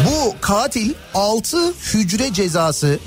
[0.05, 2.99] Bu katil 6 hücre cezası,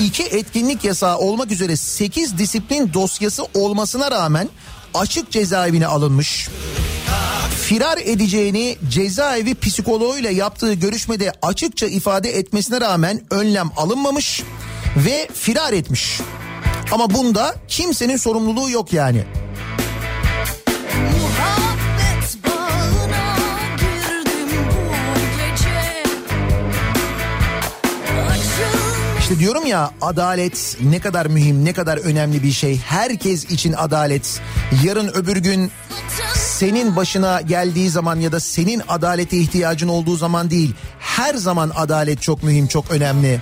[0.00, 4.48] 2 etkinlik yasağı olmak üzere 8 disiplin dosyası olmasına rağmen
[4.94, 6.48] açık cezaevine alınmış.
[7.62, 14.42] Firar edeceğini cezaevi psikoloğuyla yaptığı görüşmede açıkça ifade etmesine rağmen önlem alınmamış
[14.96, 16.20] ve firar etmiş.
[16.92, 19.24] Ama bunda kimsenin sorumluluğu yok yani.
[29.20, 32.78] İşte diyorum ya adalet ne kadar mühim, ne kadar önemli bir şey.
[32.78, 34.40] Herkes için adalet.
[34.84, 35.70] Yarın öbür gün
[36.60, 40.74] senin başına geldiği zaman ya da senin adalete ihtiyacın olduğu zaman değil.
[40.98, 43.40] Her zaman adalet çok mühim, çok önemli.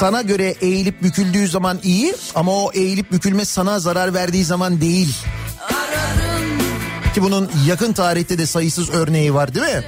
[0.00, 5.16] Sana göre eğilip büküldüğü zaman iyi ama o eğilip bükülme sana zarar verdiği zaman değil.
[7.14, 9.84] Ki bunun yakın tarihte de sayısız örneği var değil mi?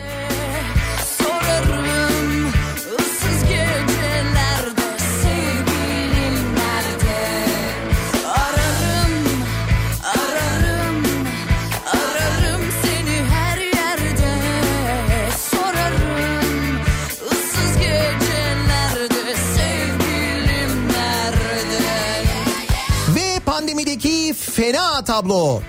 [24.71, 25.63] Fena tablo.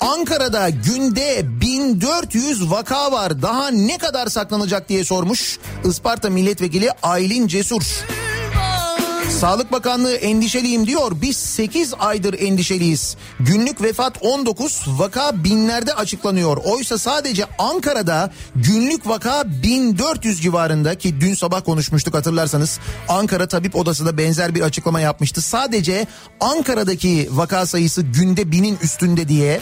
[0.00, 3.42] Ankara'da günde 1400 vaka var.
[3.42, 7.82] Daha ne kadar saklanacak diye sormuş Isparta Milletvekili Aylin Cesur.
[9.36, 11.12] Sağlık Bakanlığı endişeliyim diyor.
[11.22, 13.16] Biz 8 aydır endişeliyiz.
[13.40, 16.56] Günlük vefat 19, vaka binlerde açıklanıyor.
[16.64, 22.80] Oysa sadece Ankara'da günlük vaka 1400 civarında ki dün sabah konuşmuştuk hatırlarsanız.
[23.08, 25.42] Ankara Tabip Odası da benzer bir açıklama yapmıştı.
[25.42, 26.06] Sadece
[26.40, 29.60] Ankara'daki vaka sayısı günde binin üstünde diye.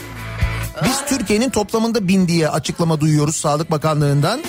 [0.85, 4.41] Biz Türkiye'nin toplamında bin diye açıklama duyuyoruz Sağlık Bakanlığı'ndan.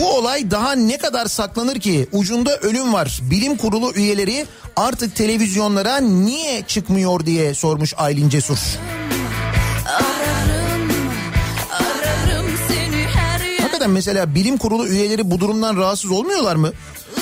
[0.00, 2.08] Bu olay daha ne kadar saklanır ki?
[2.12, 3.20] Ucunda ölüm var.
[3.22, 4.46] Bilim kurulu üyeleri
[4.76, 8.58] artık televizyonlara niye çıkmıyor diye sormuş Aylin Cesur.
[9.86, 10.90] Ararım,
[11.70, 12.46] ararım.
[13.60, 16.72] Hakikaten mesela bilim kurulu üyeleri bu durumdan rahatsız olmuyorlar mı?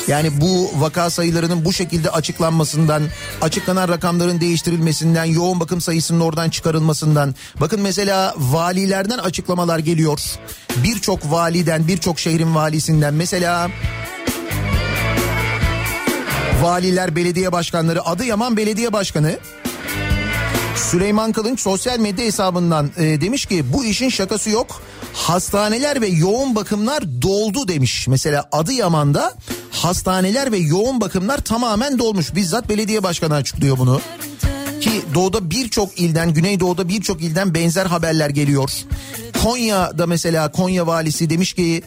[0.09, 3.03] Yani bu vaka sayılarının bu şekilde açıklanmasından,
[3.41, 7.35] açıklanan rakamların değiştirilmesinden, yoğun bakım sayısının oradan çıkarılmasından.
[7.61, 10.21] Bakın mesela valilerden açıklamalar geliyor.
[10.77, 13.71] Birçok validen, birçok şehrin valisinden mesela
[16.63, 19.39] valiler, belediye başkanları, Adıyaman Belediye Başkanı
[20.77, 24.83] Süleyman Kılınç sosyal medya hesabından e, demiş ki bu işin şakası yok.
[25.15, 28.09] Hastaneler ve yoğun bakımlar doldu demiş.
[28.09, 29.35] Mesela Adıyaman'da
[29.71, 32.35] hastaneler ve yoğun bakımlar tamamen dolmuş.
[32.35, 34.01] Bizzat belediye başkanı açıklıyor bunu.
[34.81, 38.71] Ki doğuda birçok ilden, güneydoğuda birçok ilden benzer haberler geliyor.
[39.43, 41.83] Konya'da mesela Konya valisi demiş ki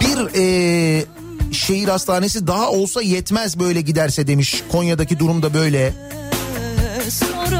[0.00, 1.04] bir e,
[1.52, 4.62] şehir hastanesi daha olsa yetmez böyle giderse demiş.
[4.72, 5.94] Konya'daki durum da böyle.
[7.10, 7.55] sorarım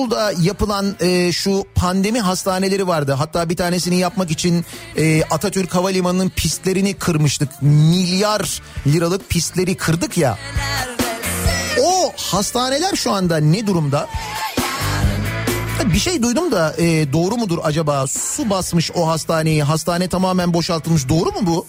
[0.00, 3.12] İstanbul'da yapılan e, şu pandemi hastaneleri vardı.
[3.12, 4.64] Hatta bir tanesini yapmak için
[4.96, 7.62] e, Atatürk Havalimanı'nın pistlerini kırmıştık.
[7.62, 10.38] Milyar liralık pistleri kırdık ya.
[11.82, 14.08] O hastaneler şu anda ne durumda?
[15.84, 18.06] Bir şey duydum da e, doğru mudur acaba?
[18.06, 19.62] Su basmış o hastaneyi.
[19.62, 21.08] Hastane tamamen boşaltılmış.
[21.08, 21.66] Doğru mu bu?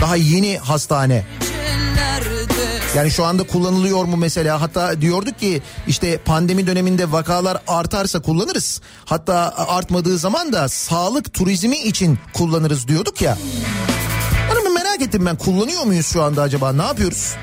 [0.00, 1.24] Daha yeni hastane.
[2.96, 4.60] Yani şu anda kullanılıyor mu mesela?
[4.60, 8.80] Hatta diyorduk ki işte pandemi döneminde vakalar artarsa kullanırız.
[9.04, 13.38] Hatta artmadığı zaman da sağlık turizmi için kullanırız diyorduk ya.
[14.50, 16.72] Bir merak ettim ben kullanıyor muyuz şu anda acaba?
[16.72, 17.34] Ne yapıyoruz?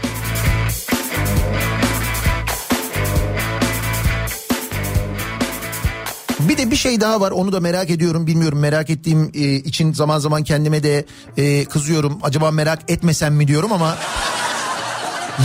[6.40, 9.94] Bir de bir şey daha var onu da merak ediyorum bilmiyorum merak ettiğim e, için
[9.94, 11.06] zaman zaman kendime de
[11.38, 13.98] e, kızıyorum acaba merak etmesem mi diyorum ama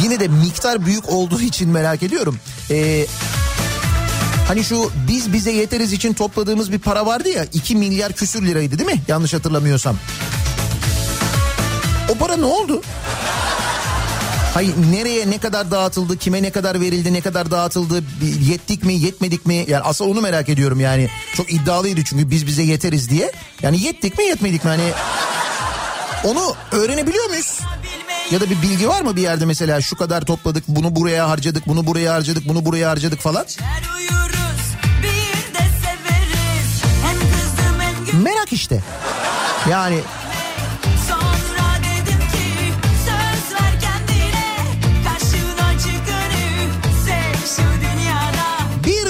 [0.02, 2.38] yine de miktar büyük olduğu için merak ediyorum.
[2.70, 3.06] E,
[4.48, 8.78] hani şu biz bize yeteriz için topladığımız bir para vardı ya 2 milyar küsür liraydı
[8.78, 9.96] değil mi yanlış hatırlamıyorsam.
[12.08, 12.82] O para ne oldu?
[14.54, 18.04] Hayır nereye ne kadar dağıtıldı, kime ne kadar verildi, ne kadar dağıtıldı,
[18.50, 19.64] yettik mi, yetmedik mi?
[19.68, 21.08] Yani asıl onu merak ediyorum yani.
[21.36, 23.32] Çok iddialıydı çünkü biz bize yeteriz diye.
[23.62, 24.70] Yani yettik mi, yetmedik mi?
[24.70, 24.92] Hani
[26.24, 27.58] onu öğrenebiliyor muyuz?
[28.32, 31.66] Ya da bir bilgi var mı bir yerde mesela şu kadar topladık, bunu buraya harcadık,
[31.66, 33.46] bunu buraya harcadık, bunu buraya harcadık falan?
[33.96, 38.82] Uyuruz bir de severiz Hem kızdım hem gül Merak işte.
[39.70, 39.98] Yani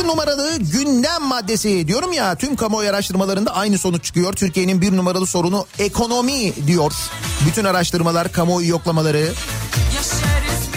[0.06, 4.32] Numaralı gündem maddesi diyorum ya tüm kamuoyu araştırmalarında aynı sonuç çıkıyor.
[4.32, 6.92] Türkiye'nin bir numaralı sorunu ekonomi diyor.
[7.46, 9.32] Bütün araştırmalar, kamuoyu yoklamaları.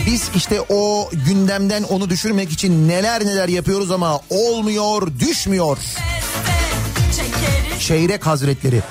[0.06, 5.78] Biz işte o gündemden onu düşürmek için neler neler yapıyoruz ama olmuyor, düşmüyor.
[7.80, 8.82] Çeyrek hazretleri.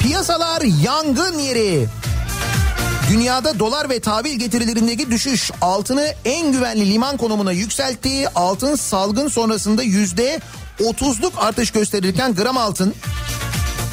[0.00, 1.86] Piyasalar yangın yeri.
[3.12, 8.28] Dünyada dolar ve tahvil getirilerindeki düşüş altını en güvenli liman konumuna yükseltti.
[8.34, 10.40] Altın salgın sonrasında yüzde
[10.80, 12.94] 30'luk artış gösterirken gram altın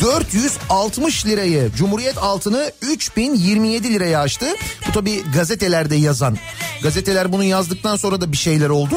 [0.02, 4.46] 460 lirayı Cumhuriyet altını 3027 liraya aştı.
[4.88, 6.38] Bu tabi gazetelerde yazan.
[6.84, 8.96] Gazeteler bunu yazdıktan sonra da bir şeyler oldu.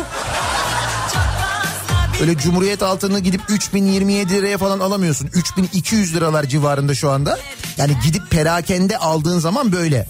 [2.20, 5.30] Öyle Cumhuriyet altını gidip 3027 liraya falan alamıyorsun.
[5.34, 7.38] 3200 liralar civarında şu anda.
[7.82, 10.06] Yani gidip perakende aldığın zaman böyle.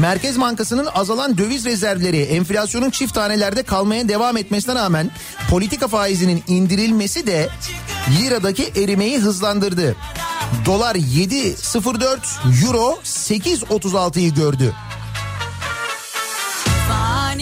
[0.00, 5.10] Merkez Bankası'nın azalan döviz rezervleri enflasyonun çift tanelerde kalmaya devam etmesine rağmen
[5.50, 7.48] politika faizinin indirilmesi de
[8.18, 9.96] liradaki erimeyi hızlandırdı.
[10.66, 12.18] Dolar 7.04,
[12.66, 14.72] euro 8.36'yı gördü.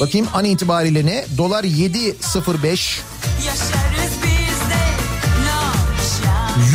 [0.01, 1.25] Bakayım an itibariyle ne?
[1.39, 3.01] Dolar 7.05,
[3.47, 3.82] Yaşarız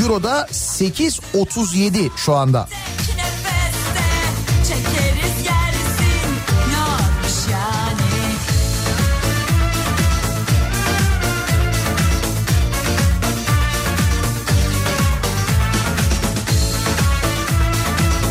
[0.07, 2.67] Euro'da 8.37 şu anda.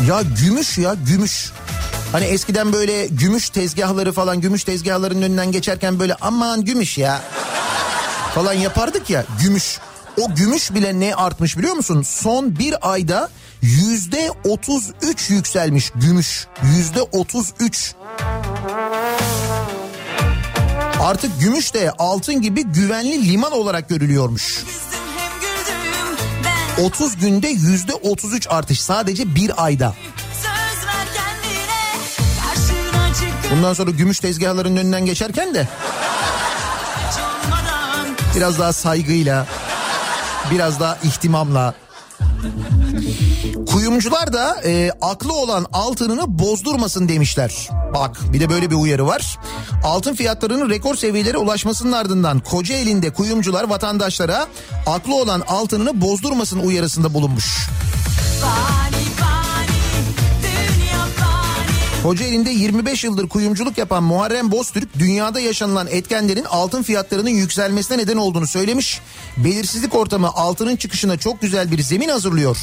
[0.07, 1.51] Ya gümüş ya gümüş.
[2.11, 7.21] Hani eskiden böyle gümüş tezgahları falan gümüş tezgahların önünden geçerken böyle aman gümüş ya
[8.35, 9.79] falan yapardık ya gümüş.
[10.17, 12.01] O gümüş bile ne artmış biliyor musun?
[12.01, 13.29] Son bir ayda
[13.61, 16.47] yüzde otuz üç yükselmiş gümüş.
[16.63, 17.95] Yüzde otuz üç.
[21.01, 24.63] Artık gümüş de altın gibi güvenli liman olarak görülüyormuş.
[24.63, 26.17] Güldüm hem güldüm
[26.77, 29.95] ben 30 günde yüzde 33 artış sadece bir ayda.
[33.51, 35.67] Bundan sonra gümüş tezgahların önünden geçerken de
[38.35, 39.47] biraz daha saygıyla,
[40.51, 41.73] biraz daha ihtimamla.
[43.71, 47.69] Kuyumcular da e, aklı olan altınını bozdurmasın demişler.
[47.93, 49.39] Bak bir de böyle bir uyarı var.
[49.83, 54.47] Altın fiyatlarının rekor seviyelere ulaşmasının ardından Kocaeli'nde kuyumcular vatandaşlara
[54.87, 57.57] aklı olan altınını bozdurmasın uyarısında bulunmuş.
[58.41, 58.86] fani
[62.07, 68.47] Kocaeli'nde 25 yıldır kuyumculuk yapan Muharrem Boztürk dünyada yaşanılan etkenlerin altın fiyatlarının yükselmesine neden olduğunu
[68.47, 69.01] söylemiş.
[69.37, 72.57] Belirsizlik ortamı altının çıkışına çok güzel bir zemin hazırlıyor.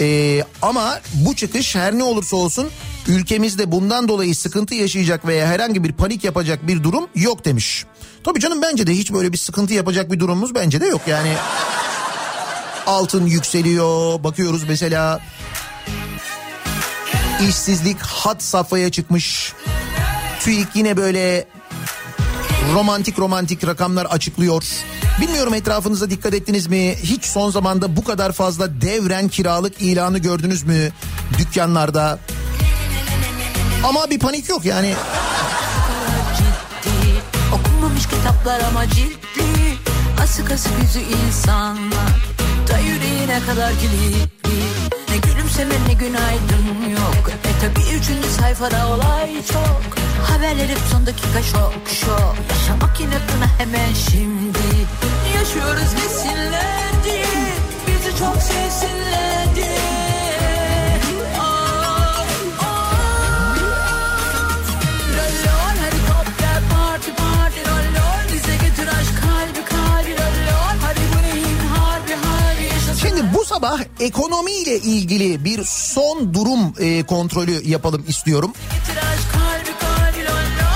[0.00, 2.68] Ee, ama bu çıkış her ne olursa olsun
[3.08, 7.84] ülkemizde bundan dolayı sıkıntı yaşayacak veya herhangi bir panik yapacak bir durum yok demiş.
[8.24, 11.32] Tabii canım bence de hiç böyle bir sıkıntı yapacak bir durumumuz bence de yok yani.
[12.86, 15.20] Altın yükseliyor bakıyoruz mesela
[17.40, 19.52] İşsizlik hat safhaya çıkmış.
[20.40, 21.46] TÜİK yine böyle
[22.74, 24.64] romantik romantik rakamlar açıklıyor.
[25.20, 26.96] Bilmiyorum etrafınıza dikkat ettiniz mi?
[27.02, 30.90] Hiç son zamanda bu kadar fazla devren kiralık ilanı gördünüz mü
[31.38, 32.18] dükkanlarda?
[33.84, 34.94] Ama bir panik yok yani.
[37.54, 39.44] Okunmamış kitaplar ama ciddi
[40.22, 42.34] Asık asık yüzü insanlar
[42.68, 44.73] Da yüreğine kadar kilitli
[45.54, 46.90] Gülümseme ne günaydın.
[46.90, 49.82] Yok E tabi üçüncü sayfada olay çok.
[50.30, 52.36] Haberler hep son dakika şok şok.
[52.50, 54.58] Yaşamak inatına hemen şimdi.
[55.38, 57.26] Yaşıyoruz desinler diye
[57.86, 59.83] Bizi çok sevsinler diye
[73.54, 78.52] sabah ekonomiyle ilgili bir son durum e, kontrolü yapalım istiyorum.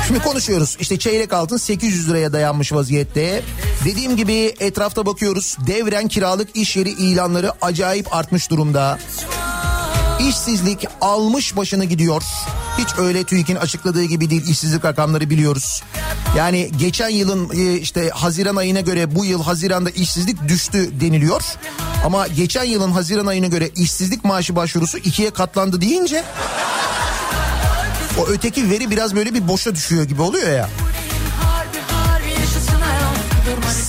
[0.06, 0.76] Şimdi konuşuyoruz.
[0.80, 3.42] İşte çeyrek altın 800 liraya dayanmış vaziyette.
[3.84, 5.56] Dediğim gibi etrafta bakıyoruz.
[5.66, 8.98] Devren kiralık iş yeri ilanları acayip artmış durumda.
[10.28, 12.22] İşsizlik almış başını gidiyor.
[12.78, 15.82] Hiç öyle TÜİK'in açıkladığı gibi değil işsizlik rakamları biliyoruz.
[16.36, 21.42] Yani geçen yılın e, işte Haziran ayına göre bu yıl Haziran'da işsizlik düştü deniliyor.
[22.04, 26.24] Ama geçen yılın Haziran ayına göre işsizlik maaşı başvurusu ikiye katlandı deyince
[28.18, 30.68] o öteki veri biraz böyle bir boşa düşüyor gibi oluyor ya.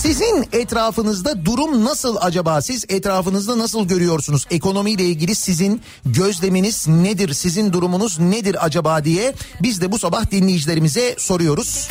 [0.02, 2.62] Sizin etrafınızda durum nasıl acaba?
[2.62, 4.46] Siz etrafınızda nasıl görüyorsunuz?
[4.52, 7.34] Ekonomiyle ilgili sizin gözleminiz nedir?
[7.34, 11.90] Sizin durumunuz nedir acaba diye biz de bu sabah dinleyicilerimize soruyoruz.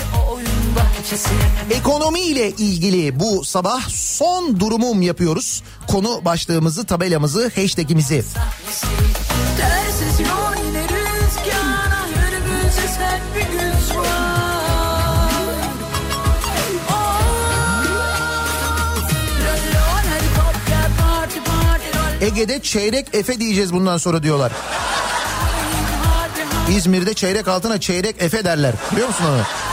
[0.77, 1.29] Bahçesi
[1.71, 5.63] Ekonomiyle ilgili bu sabah son durumum yapıyoruz.
[5.89, 8.25] Konu başlığımızı, tabelamızı, hashtagimizi.
[21.01, 21.79] Parti rollon
[22.21, 24.53] Ege'de çeyrek Efe diyeceğiz bundan sonra diyorlar.
[26.71, 28.75] İzmir'de çeyrek altına çeyrek Efe derler.
[28.93, 29.68] Biliyor musun onu?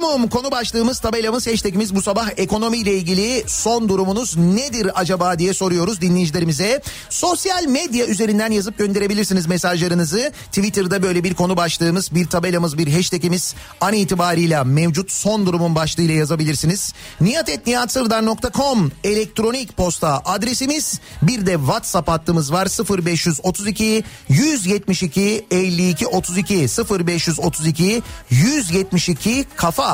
[0.00, 6.00] Durumum konu başlığımız tabelamız hashtagimiz bu sabah ekonomiyle ilgili son durumunuz nedir acaba diye soruyoruz
[6.00, 6.82] dinleyicilerimize.
[7.10, 10.32] Sosyal medya üzerinden yazıp gönderebilirsiniz mesajlarınızı.
[10.46, 16.14] Twitter'da böyle bir konu başlığımız, bir tabelamız, bir hashtagimiz an itibariyle mevcut son durumun başlığıyla
[16.14, 16.92] yazabilirsiniz.
[17.20, 22.68] niyatetniyatsırdar.com elektronik posta adresimiz bir de WhatsApp hattımız var
[23.06, 29.89] 0532 172 52 32 0532 172 kafa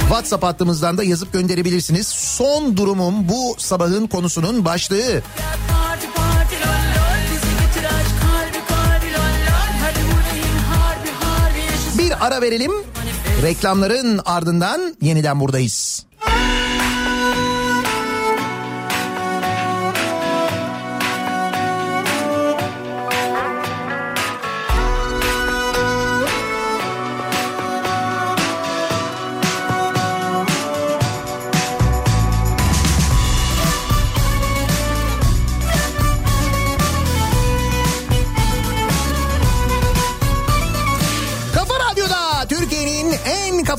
[0.00, 2.08] WhatsApp hattımızdan da yazıp gönderebilirsiniz.
[2.08, 5.22] Son durumum bu sabahın konusunun başlığı.
[11.98, 12.72] Bir ara verelim.
[13.42, 16.06] Reklamların ardından yeniden buradayız.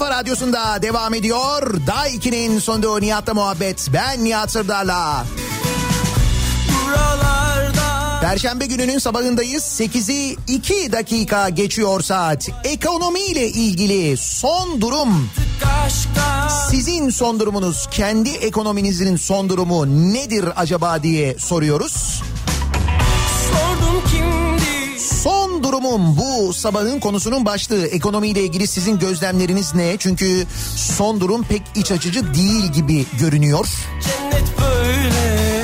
[0.06, 1.88] Radyosu'nda devam ediyor.
[1.88, 3.90] Day 2'nin sonunda Nihat'la muhabbet.
[3.94, 5.26] Ben Nihat Sırdar'la.
[6.86, 9.64] Buralarda Perşembe gününün sabahındayız.
[9.64, 12.50] 8'i 2 dakika geçiyor saat.
[12.64, 15.30] Ekonomiyle ilgili son durum.
[16.72, 22.22] Sizin son durumunuz, kendi ekonominizin son durumu nedir acaba diye soruyoruz.
[23.52, 24.27] sordum Son
[25.68, 27.88] durumum bu sabahın konusunun başlığı.
[27.88, 29.98] Ekonomiyle ilgili sizin gözlemleriniz ne?
[29.98, 30.46] Çünkü
[30.76, 33.68] son durum pek iç açıcı değil gibi görünüyor.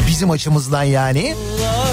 [0.07, 1.35] Bizim açımızdan yani.
[1.59, 1.92] olamaz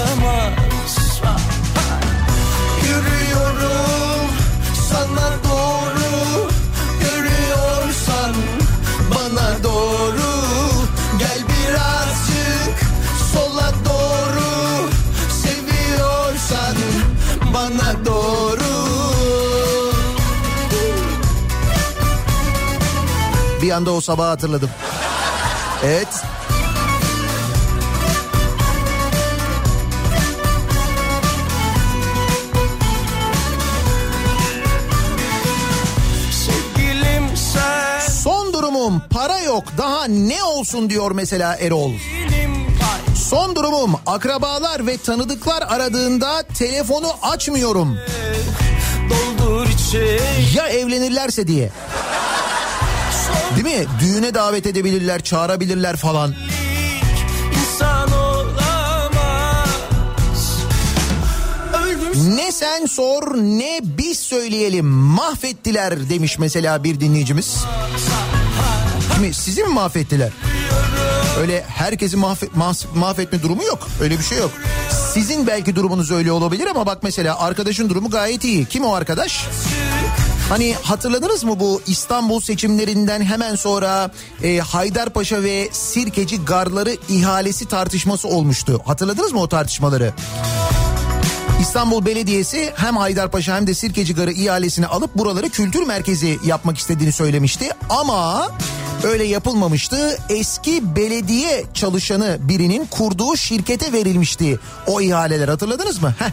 [23.71, 24.69] Bir anda o sabahı hatırladım.
[25.83, 26.07] Evet.
[38.23, 41.91] Son durumum para yok daha ne olsun diyor mesela Erol.
[43.15, 47.97] Son durumum akrabalar ve tanıdıklar aradığında telefonu açmıyorum.
[50.55, 51.71] Ya evlenirlerse diye.
[53.55, 53.85] Değil mi?
[53.99, 56.33] Düğüne davet edebilirler, çağırabilirler falan.
[62.35, 67.55] Ne sen sor ne biz söyleyelim mahvettiler demiş mesela bir dinleyicimiz.
[69.15, 70.29] Şimdi sizi mi mahvettiler?
[71.39, 73.87] Öyle herkesi mahve- mah- mahvetme durumu yok.
[74.01, 74.51] Öyle bir şey yok.
[75.13, 78.65] Sizin belki durumunuz öyle olabilir ama bak mesela arkadaşın durumu gayet iyi.
[78.65, 79.45] Kim o arkadaş?
[80.51, 84.11] Hani hatırladınız mı bu İstanbul seçimlerinden hemen sonra
[84.43, 88.81] e, Haydarpaşa ve Sirkeci Garları ihalesi tartışması olmuştu.
[88.85, 90.13] Hatırladınız mı o tartışmaları?
[91.61, 97.11] İstanbul Belediyesi hem Haydarpaşa hem de Sirkeci Garı ihalesini alıp buraları kültür merkezi yapmak istediğini
[97.11, 97.69] söylemişti.
[97.89, 98.51] Ama
[99.03, 100.17] öyle yapılmamıştı.
[100.29, 106.15] Eski belediye çalışanı birinin kurduğu şirkete verilmişti o ihaleler hatırladınız mı?
[106.19, 106.29] Heh.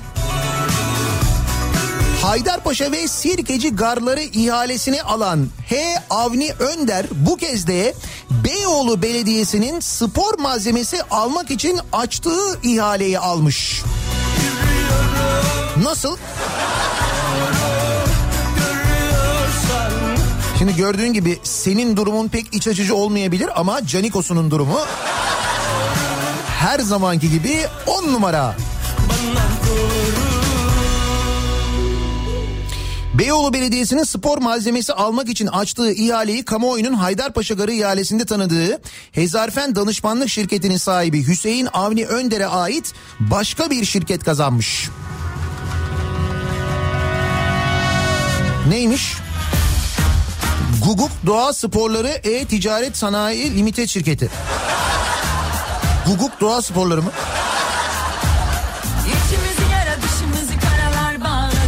[2.22, 5.76] Haydarpaşa ve Sirkeci Garları ihalesini alan H.
[6.10, 7.94] Avni Önder bu kez de
[8.30, 13.82] Beyoğlu Belediyesi'nin spor malzemesi almak için açtığı ihaleyi almış.
[15.82, 16.16] Nasıl?
[20.58, 24.78] Şimdi gördüğün gibi senin durumun pek iç açıcı olmayabilir ama Canikos'un durumu
[26.60, 28.56] her zamanki gibi on numara.
[33.18, 38.80] Beyoğlu Belediyesi'nin spor malzemesi almak için açtığı ihaleyi kamuoyunun Haydarpaşa Garı ihalesinde tanıdığı
[39.12, 44.88] Hezarfen Danışmanlık Şirketi'nin sahibi Hüseyin Avni Önder'e ait başka bir şirket kazanmış.
[48.68, 49.16] Neymiş?
[50.84, 54.30] Guguk Doğa Sporları E-Ticaret Sanayi Limited Şirketi.
[56.06, 57.10] Guguk Doğa Sporları mı?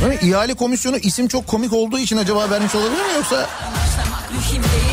[0.00, 3.46] Hani ihale komisyonu isim çok komik olduğu için acaba vermiş olabilir mi yoksa?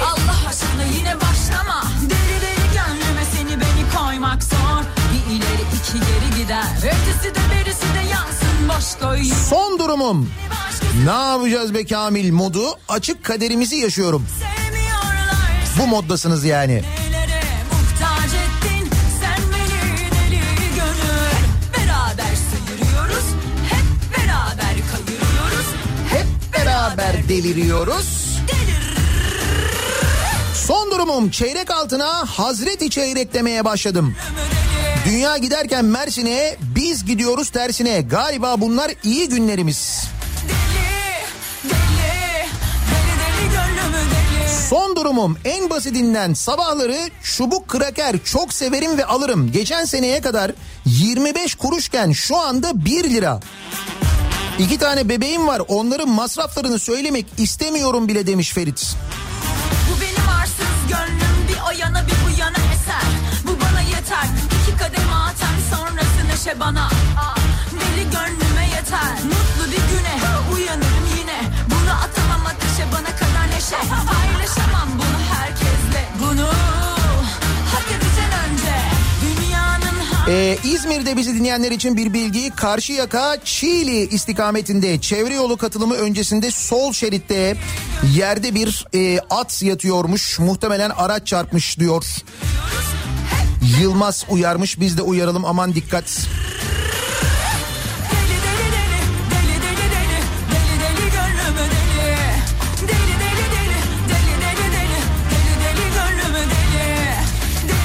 [0.03, 1.83] Allah aşkına yine başlama.
[2.01, 4.83] Deli deli gönlüme seni beni koymak zor.
[5.13, 6.63] Bir ileri iki geri gider.
[6.77, 9.23] Ötesi de berisi de yansın boş koy.
[9.49, 10.29] Son durumum.
[11.05, 14.25] Ne yapacağız be Kamil modu açık kaderimizi yaşıyorum.
[15.79, 16.83] Bu moddasınız yani.
[27.29, 28.37] Deliriyoruz.
[30.67, 34.15] Son durumum çeyrek altına Hazreti çeyrek demeye başladım.
[35.05, 38.01] Dünya giderken Mersin'e biz gidiyoruz tersine.
[38.01, 40.01] Galiba bunlar iyi günlerimiz.
[44.69, 49.51] Son durumum en basitinden sabahları çubuk kraker çok severim ve alırım.
[49.51, 50.51] Geçen seneye kadar
[50.85, 53.39] 25 kuruşken şu anda 1 lira.
[54.59, 58.95] İki tane bebeğim var onların masraflarını söylemek istemiyorum bile demiş Ferit.
[59.89, 63.07] Bu benim arsız gönlüm bir o yana bir bu yana eser.
[63.43, 64.27] Bu bana yeter.
[64.63, 66.89] İki kadeh matem sonrası neşe bana.
[67.71, 69.13] Deli gönlüme yeter.
[69.23, 70.15] Mutlu bir güne
[70.55, 71.39] uyanırım yine.
[71.69, 74.16] Bunu atamam ateşe bana kadar neşe.
[80.29, 82.49] Ee, İzmir'de bizi dinleyenler için bir bilgi.
[82.49, 87.57] Karşıyaka Çiğli istikametinde çevre yolu katılımı öncesinde sol şeritte
[88.15, 90.39] yerde bir e, at yatıyormuş.
[90.39, 92.05] Muhtemelen araç çarpmış diyor.
[93.81, 96.27] Yılmaz uyarmış biz de uyaralım aman dikkat.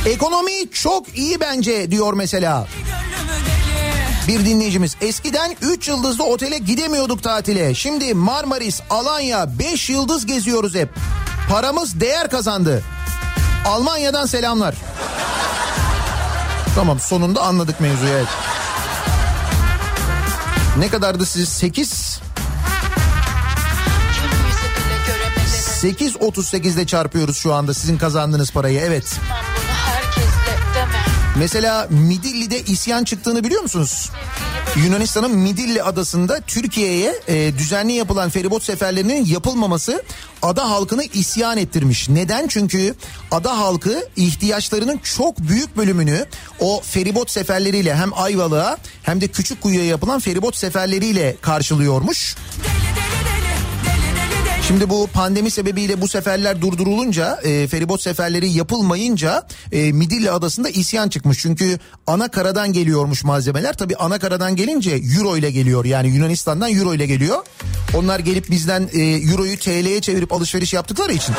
[0.07, 2.66] Ekonomi çok iyi bence diyor mesela.
[4.28, 7.74] Bir dinleyicimiz eskiden 3 yıldızlı otele gidemiyorduk tatile.
[7.74, 10.88] Şimdi Marmaris, Alanya 5 yıldız geziyoruz hep.
[11.50, 12.82] Paramız değer kazandı.
[13.66, 14.74] Almanya'dan selamlar.
[16.74, 18.28] Tamam sonunda anladık mevzuyu evet.
[20.78, 22.20] Ne kadardı siz 8
[25.82, 29.20] 8.38'de çarpıyoruz şu anda sizin kazandığınız parayı evet.
[31.39, 34.11] Mesela Midilli'de isyan çıktığını biliyor musunuz?
[34.76, 40.03] Yunanistan'ın Midilli adasında Türkiye'ye e, düzenli yapılan feribot seferlerinin yapılmaması
[40.43, 42.09] ada halkını isyan ettirmiş.
[42.09, 42.47] Neden?
[42.49, 42.95] Çünkü
[43.30, 46.26] ada halkı ihtiyaçlarının çok büyük bölümünü
[46.61, 52.37] o feribot seferleriyle hem Ayvalık'a hem de Küçükkuyu'ya yapılan feribot seferleriyle karşılıyormuş.
[54.72, 61.08] Şimdi bu pandemi sebebiyle bu seferler durdurulunca e, feribot seferleri yapılmayınca e, Midilli adasında isyan
[61.08, 61.38] çıkmış.
[61.38, 63.76] Çünkü ana karadan geliyormuş malzemeler.
[63.76, 65.84] Tabii ana karadan gelince euro ile geliyor.
[65.84, 67.46] Yani Yunanistan'dan euro ile geliyor.
[67.94, 71.34] Onlar gelip bizden e, euroyu TL'ye çevirip alışveriş yaptıkları için.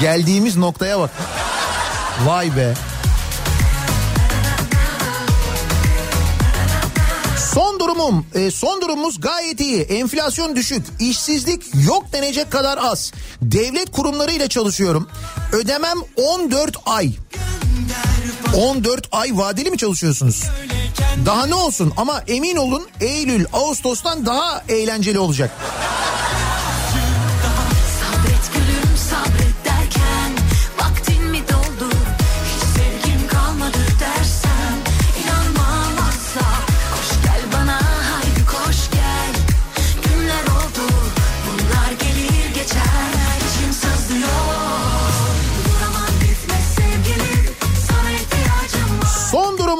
[0.00, 1.10] Geldiğimiz noktaya bak.
[2.26, 2.74] Vay be.
[7.54, 9.80] Son durumum, e, son durumumuz gayet iyi.
[9.82, 13.12] Enflasyon düşük, işsizlik yok denecek kadar az.
[13.42, 15.08] Devlet kurumlarıyla çalışıyorum.
[15.52, 17.12] Ödemem 14 ay.
[18.56, 20.44] 14 ay vadeli mi çalışıyorsunuz?
[21.26, 25.50] Daha ne olsun ama emin olun Eylül, Ağustos'tan daha eğlenceli olacak.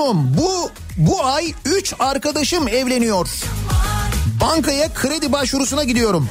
[0.01, 3.28] Durumum bu bu ay 3 arkadaşım evleniyor.
[4.40, 6.28] Bankaya kredi başvurusuna gidiyorum.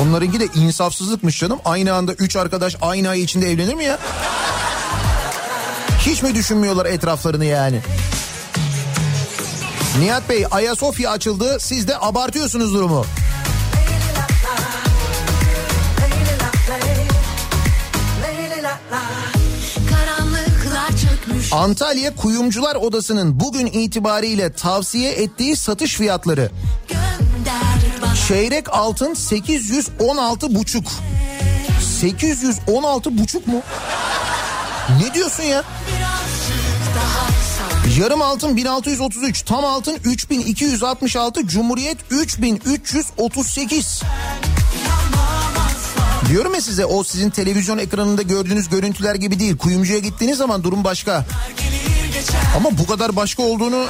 [0.00, 1.58] Onlarınki de insafsızlıkmış canım.
[1.64, 3.98] Aynı anda 3 arkadaş aynı ay içinde evlenir mi ya?
[5.98, 7.80] Hiç mi düşünmüyorlar etraflarını yani?
[9.98, 11.56] Nihat Bey Ayasofya açıldı.
[11.60, 13.06] Siz de abartıyorsunuz durumu.
[21.52, 26.50] Antalya Kuyumcular Odası'nın bugün itibariyle tavsiye ettiği satış fiyatları.
[28.28, 30.84] Çeyrek altın 816 buçuk.
[32.00, 33.62] 816 buçuk mu?
[35.02, 35.64] Ne diyorsun ya?
[37.98, 44.02] Yarım altın 1633, tam altın 3266, Cumhuriyet 3338.
[46.30, 49.58] Diyorum ya size o sizin televizyon ekranında gördüğünüz görüntüler gibi değil.
[49.58, 51.26] Kuyumcuya gittiğiniz zaman durum başka.
[52.56, 53.86] Ama bu kadar başka olduğunu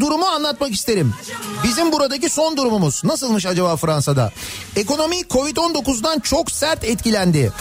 [0.00, 1.14] Durumu anlatmak isterim.
[1.64, 4.32] Bizim buradaki son durumumuz nasılmış acaba Fransa'da?
[4.76, 7.52] Ekonomi Covid-19'dan çok sert etkilendi.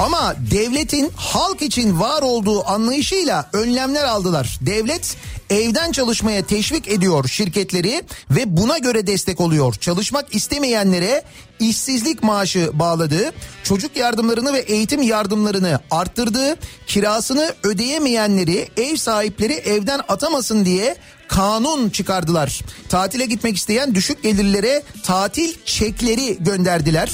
[0.00, 4.58] Ama devletin halk için var olduğu anlayışıyla önlemler aldılar.
[4.60, 5.16] Devlet
[5.50, 9.74] evden çalışmaya teşvik ediyor şirketleri ve buna göre destek oluyor.
[9.74, 11.24] Çalışmak istemeyenlere
[11.60, 13.32] işsizlik maaşı bağladı.
[13.64, 16.56] Çocuk yardımlarını ve eğitim yardımlarını arttırdı.
[16.86, 20.96] Kirasını ödeyemeyenleri ev sahipleri evden atamasın diye
[21.28, 22.60] kanun çıkardılar.
[22.88, 27.10] Tatile gitmek isteyen düşük gelirlere tatil çekleri gönderdiler.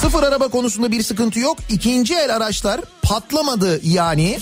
[0.00, 1.58] Sıfır araba konusunda bir sıkıntı yok.
[1.70, 4.38] İkinci el araçlar patlamadı yani.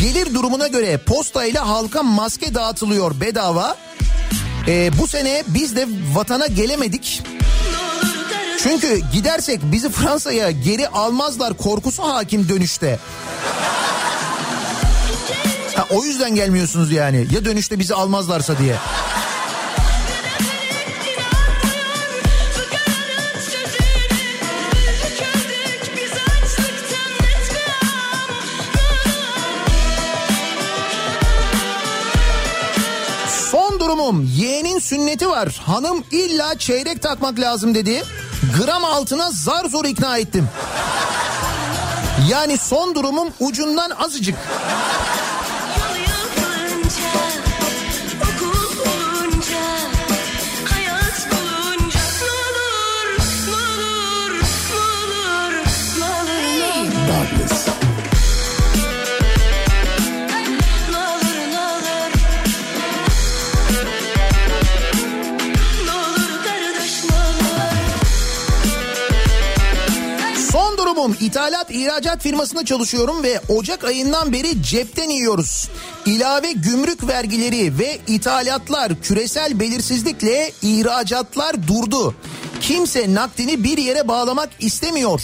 [0.00, 3.76] Gelir durumuna göre postayla halka maske dağıtılıyor bedava.
[4.68, 7.22] Ee, bu sene biz de vatana gelemedik.
[8.62, 12.98] Çünkü gidersek bizi Fransa'ya geri almazlar korkusu hakim dönüşte.
[15.76, 17.26] Ha, o yüzden gelmiyorsunuz yani.
[17.32, 18.76] Ya dönüşte bizi almazlarsa diye.
[33.50, 35.60] Son durumum yeğenin sünneti var.
[35.66, 38.02] Hanım illa çeyrek takmak lazım dedi.
[38.58, 40.48] Gram altına zar zor ikna ettim.
[42.30, 44.34] Yani son durumum ucundan azıcık.
[70.94, 75.68] Durumum ithalat ihracat firmasında çalışıyorum ve Ocak ayından beri cepten yiyoruz.
[76.06, 82.14] İlave gümrük vergileri ve ithalatlar küresel belirsizlikle ihracatlar durdu.
[82.60, 85.22] Kimse nakdini bir yere bağlamak istemiyor.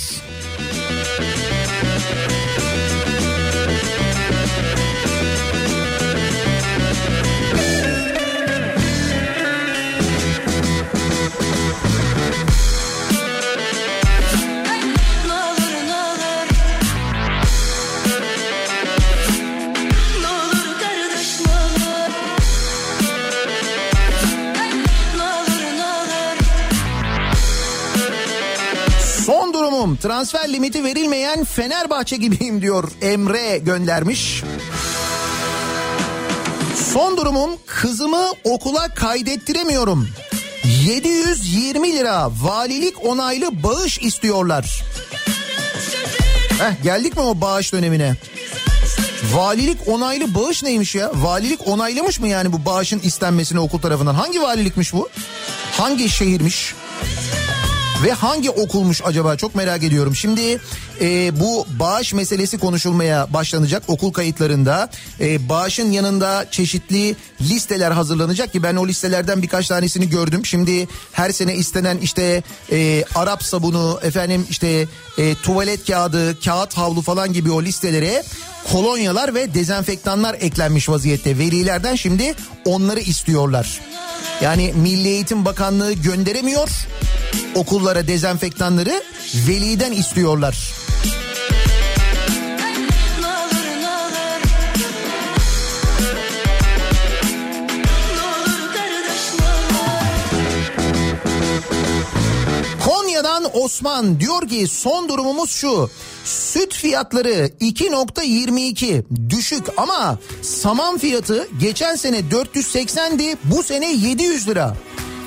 [29.60, 34.42] Durumum transfer limiti verilmeyen Fenerbahçe gibiyim diyor Emre göndermiş.
[36.92, 40.08] Son durumum kızımı okula kaydettiremiyorum.
[40.64, 44.82] 720 lira valilik onaylı bağış istiyorlar.
[46.58, 48.16] Heh, geldik mi o bağış dönemine?
[49.32, 51.10] Valilik onaylı bağış neymiş ya?
[51.14, 54.14] Valilik onaylamış mı yani bu bağışın istenmesini okul tarafından?
[54.14, 55.08] Hangi valilikmiş bu?
[55.78, 56.74] Hangi şehirmiş?
[58.04, 60.14] Ve hangi okulmuş acaba çok merak ediyorum.
[60.14, 60.60] Şimdi
[61.00, 64.90] e, bu bağış meselesi konuşulmaya başlanacak okul kayıtlarında.
[65.20, 70.46] E, bağışın yanında çeşitli listeler hazırlanacak ki ben o listelerden birkaç tanesini gördüm.
[70.46, 72.42] Şimdi her sene istenen işte
[72.72, 74.86] e, Arap sabunu efendim işte
[75.18, 78.22] e, tuvalet kağıdı, kağıt havlu falan gibi o listelere
[78.72, 81.38] kolonyalar ve dezenfektanlar eklenmiş vaziyette.
[81.38, 82.34] Velilerden şimdi
[82.64, 83.80] onları istiyorlar.
[84.42, 86.68] Yani Milli Eğitim Bakanlığı gönderemiyor
[87.54, 89.02] okullara dezenfektanları
[89.48, 90.72] veliden istiyorlar.
[102.84, 105.90] Konya'dan Osman diyor ki son durumumuz şu.
[106.30, 114.76] Süt fiyatları 2.22 düşük ama saman fiyatı geçen sene 480'di bu sene 700 lira.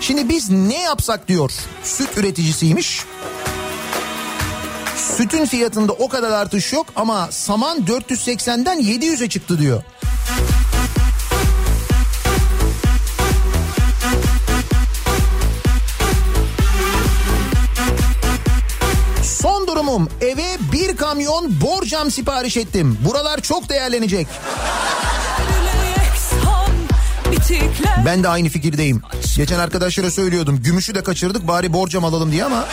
[0.01, 1.51] Şimdi biz ne yapsak diyor
[1.83, 3.01] süt üreticisiymiş.
[5.17, 9.83] Sütün fiyatında o kadar artış yok ama saman 480'den 700'e çıktı diyor.
[19.83, 22.97] Son durumum eve bir kamyon borcam sipariş ettim.
[23.05, 24.27] Buralar çok değerlenecek.
[28.05, 29.01] Ben de aynı fikirdeyim.
[29.35, 30.61] Geçen arkadaşlara söylüyordum.
[30.63, 32.67] Gümüşü de kaçırdık bari borcam alalım diye ama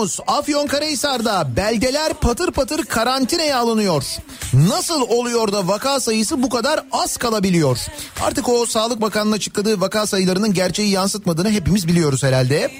[0.00, 4.04] Durumumuz Afyonkarahisar'da belgeler patır patır karantinaya alınıyor.
[4.52, 7.78] Nasıl oluyor da vaka sayısı bu kadar az kalabiliyor?
[8.22, 12.70] Artık o Sağlık Bakanı'nın açıkladığı vaka sayılarının gerçeği yansıtmadığını hepimiz biliyoruz herhalde.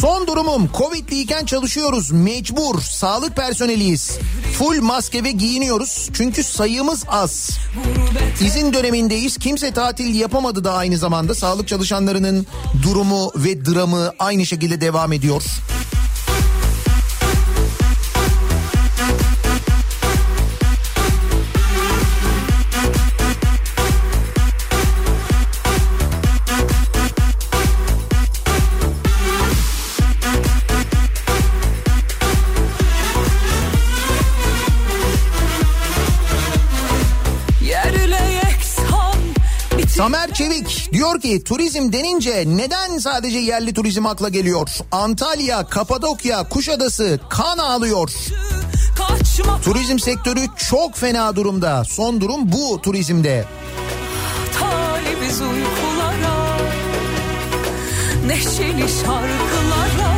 [0.00, 4.18] Son durumum Covid'liyken çalışıyoruz mecbur sağlık personeliyiz.
[4.58, 7.50] Full maske ve giyiniyoruz çünkü sayımız az.
[8.40, 9.38] İzin dönemindeyiz.
[9.38, 11.34] Kimse tatil yapamadı da aynı zamanda.
[11.34, 12.46] Sağlık çalışanlarının
[12.82, 15.42] durumu ve dramı aynı şekilde devam ediyor.
[40.02, 44.68] Samer Çevik diyor ki turizm denince neden sadece yerli turizm akla geliyor?
[44.92, 48.10] Antalya, Kapadokya, Kuşadası kan ağlıyor.
[48.98, 50.40] Kaçma Turizm sektörü
[50.70, 51.84] çok fena durumda.
[51.84, 53.44] Son durum bu turizmde.
[54.58, 56.56] talibiz uykulara
[58.26, 60.12] Neşeli şarkılara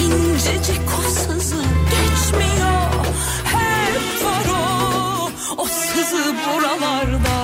[0.00, 3.06] İncecik o sızı geçmiyor
[3.44, 7.41] Hep var o O sızı buralarda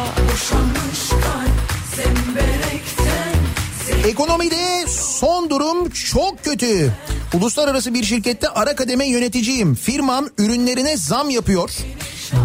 [4.06, 6.92] Ekonomide son durum çok kötü.
[7.34, 9.74] Uluslararası bir şirkette ara kademe yöneticiyim.
[9.74, 11.70] Firmam ürünlerine zam yapıyor.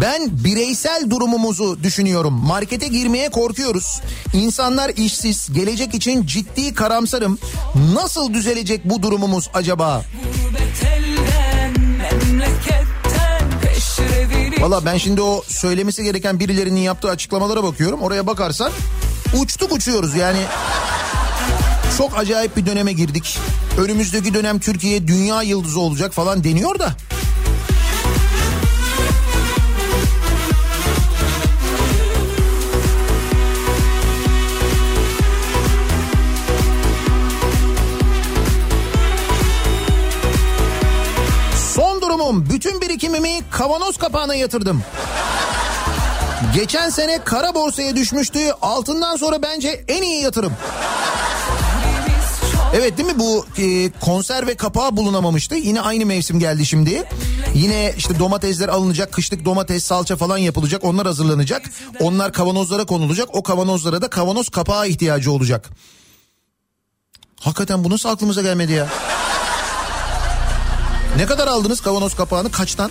[0.00, 2.34] Ben bireysel durumumuzu düşünüyorum.
[2.34, 4.00] Markete girmeye korkuyoruz.
[4.34, 7.38] İnsanlar işsiz, gelecek için ciddi karamsarım.
[7.94, 10.02] Nasıl düzelecek bu durumumuz acaba?
[14.60, 18.02] Valla ben şimdi o söylemesi gereken birilerinin yaptığı açıklamalara bakıyorum.
[18.02, 18.72] Oraya bakarsan
[19.40, 20.38] uçtuk uçuyoruz yani.
[21.98, 23.38] Çok acayip bir döneme girdik.
[23.78, 26.92] Önümüzdeki dönem Türkiye dünya yıldızı olacak falan deniyor da.
[41.74, 44.82] Son durumum bütün birikimimi kavanoz kapağına yatırdım.
[46.54, 48.38] Geçen sene kara borsaya düşmüştü.
[48.62, 50.52] Altından sonra bence en iyi yatırım.
[52.76, 55.54] Evet değil mi bu e, konserve kapağı bulunamamıştı.
[55.54, 57.02] Yine aynı mevsim geldi şimdi.
[57.54, 60.84] Yine işte domatesler alınacak, kışlık domates, salça falan yapılacak.
[60.84, 61.70] Onlar hazırlanacak.
[62.00, 63.28] Onlar kavanozlara konulacak.
[63.32, 65.70] O kavanozlara da kavanoz kapağı ihtiyacı olacak.
[67.40, 68.88] Hakikaten bu nasıl aklımıza gelmedi ya?
[71.16, 72.50] Ne kadar aldınız kavanoz kapağını?
[72.50, 72.90] Kaçtan?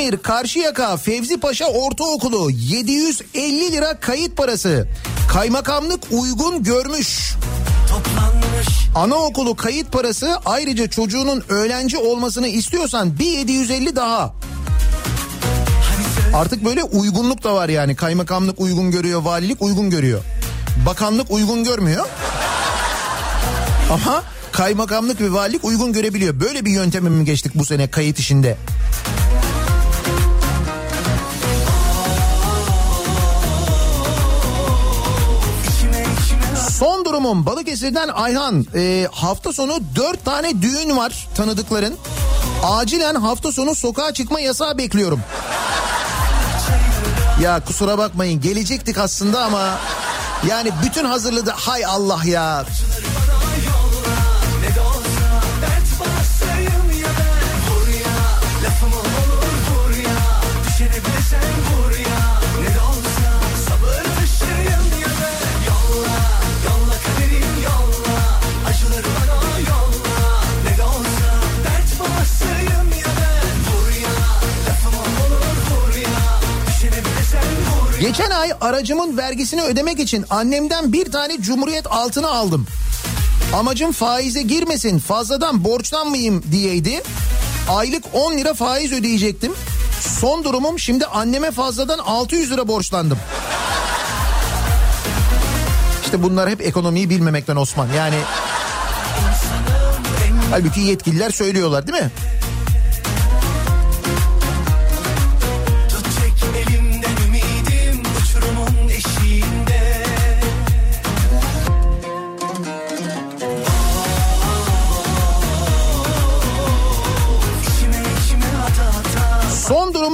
[0.00, 4.88] İzmir Karşıyaka Fevzi Paşa Ortaokulu 750 lira kayıt parası.
[5.32, 7.34] Kaymakamlık uygun görmüş.
[8.94, 14.34] Anaokulu kayıt parası ayrıca çocuğunun öğrenci olmasını istiyorsan bir 750 daha.
[16.34, 17.96] Artık böyle uygunluk da var yani.
[17.96, 20.22] Kaymakamlık uygun görüyor, valilik uygun görüyor.
[20.86, 22.06] Bakanlık uygun görmüyor.
[23.90, 24.22] Ama
[24.52, 26.40] kaymakamlık ve valilik uygun görebiliyor.
[26.40, 28.56] Böyle bir yönteme mi geçtik bu sene kayıt işinde?
[37.10, 38.66] Durumum Balıkesir'den Ayhan.
[38.74, 41.96] Ee, hafta sonu dört tane düğün var tanıdıkların.
[42.62, 45.20] Acilen hafta sonu sokağa çıkma yasağı bekliyorum.
[47.42, 49.78] Ya kusura bakmayın gelecektik aslında ama
[50.48, 52.64] yani bütün hazırlığı hay Allah ya.
[78.10, 82.66] Geçen ay aracımın vergisini ödemek için annemden bir tane Cumhuriyet altını aldım.
[83.54, 87.02] Amacım faize girmesin fazladan borçlanmayayım diyeydi.
[87.68, 89.52] Aylık 10 lira faiz ödeyecektim.
[90.00, 93.18] Son durumum şimdi anneme fazladan 600 lira borçlandım.
[96.04, 97.88] İşte bunlar hep ekonomiyi bilmemekten Osman.
[97.96, 98.16] Yani
[100.50, 102.10] halbuki yetkililer söylüyorlar değil mi?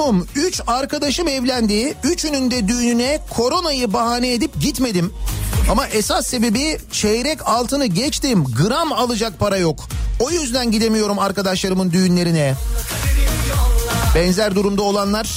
[0.07, 1.95] Son durumum 3 arkadaşım evlendi.
[2.05, 5.13] Üçünün de düğününe koronayı bahane edip gitmedim.
[5.71, 8.45] Ama esas sebebi çeyrek altını geçtim.
[8.45, 9.89] Gram alacak para yok.
[10.21, 12.55] O yüzden gidemiyorum arkadaşlarımın düğünlerine.
[14.15, 15.29] Benzer durumda olanlar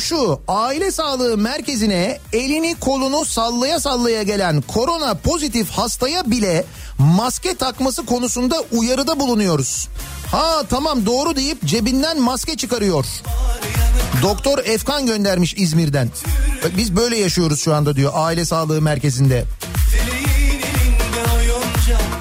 [0.00, 6.64] şu aile sağlığı merkezine elini kolunu sallaya sallaya gelen korona pozitif hastaya bile
[6.98, 9.88] maske takması konusunda uyarıda bulunuyoruz.
[10.30, 13.06] Ha tamam doğru deyip cebinden maske çıkarıyor.
[14.22, 16.10] Doktor Efkan göndermiş İzmir'den.
[16.76, 19.44] Biz böyle yaşıyoruz şu anda diyor aile sağlığı merkezinde.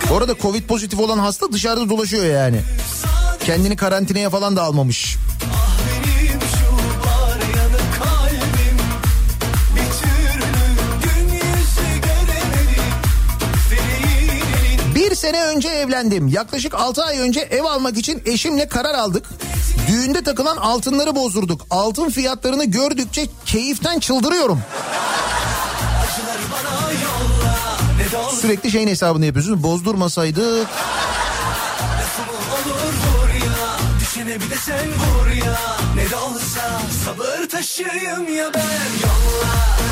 [0.10, 2.62] Bu arada Covid pozitif olan hasta dışarıda dolaşıyor yani.
[3.46, 5.18] Kendini karantinaya falan da almamış.
[15.28, 16.28] Sene önce evlendim.
[16.28, 19.26] Yaklaşık 6 ay önce ev almak için eşimle karar aldık.
[19.88, 21.62] Düğünde takılan altınları bozdurduk.
[21.70, 24.62] Altın fiyatlarını gördükçe keyiften çıldırıyorum.
[28.42, 29.64] Sürekli şeyin hesabını yapıyorsunuz.
[29.64, 30.68] Bozdurmasaydık
[34.00, 35.58] Düşene bir de sen vur ya
[35.96, 39.87] Ne de olsa sabır taşıyım ya ben Yolla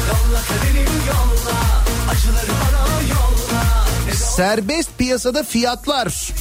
[4.36, 6.34] serbest piyasada fiyatlar.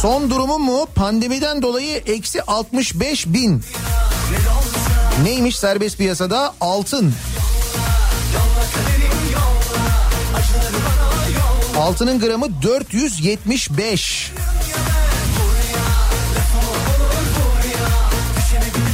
[0.00, 0.86] Son durumu mu?
[0.94, 3.62] Pandemiden dolayı eksi 65 bin.
[5.24, 6.54] Neymiş serbest piyasada?
[6.60, 7.14] Altın.
[11.78, 14.32] Altının gramı 475.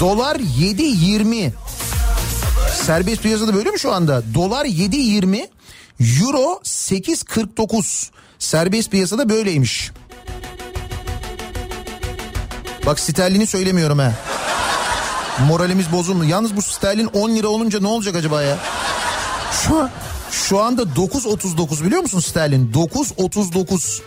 [0.01, 1.51] Dolar 7.20.
[2.87, 4.23] Serbest piyasada böyle mi şu anda?
[4.35, 5.49] Dolar 7.20,
[6.01, 8.11] Euro 8.49.
[8.39, 9.91] Serbest piyasada böyleymiş.
[12.87, 14.13] Bak sterlini söylemiyorum ha.
[15.49, 16.25] Moralimiz bozuldu.
[16.25, 18.59] Yalnız bu sterlin 10 lira olunca ne olacak acaba ya?
[19.53, 19.89] Şu
[20.31, 22.73] şu anda 9.39 biliyor musun sterlin?
[22.73, 24.03] 9.39.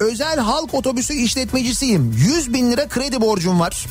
[0.00, 2.12] Özel halk otobüsü işletmecisiyim.
[2.12, 3.86] 100 bin lira kredi borcum var.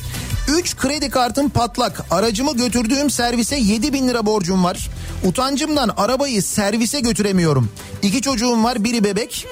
[0.48, 2.04] 3 kredi kartım patlak.
[2.10, 4.88] Aracımı götürdüğüm servise 7 bin lira borcum var.
[5.24, 7.68] Utancımdan arabayı servise götüremiyorum.
[8.02, 9.46] İki çocuğum var biri bebek.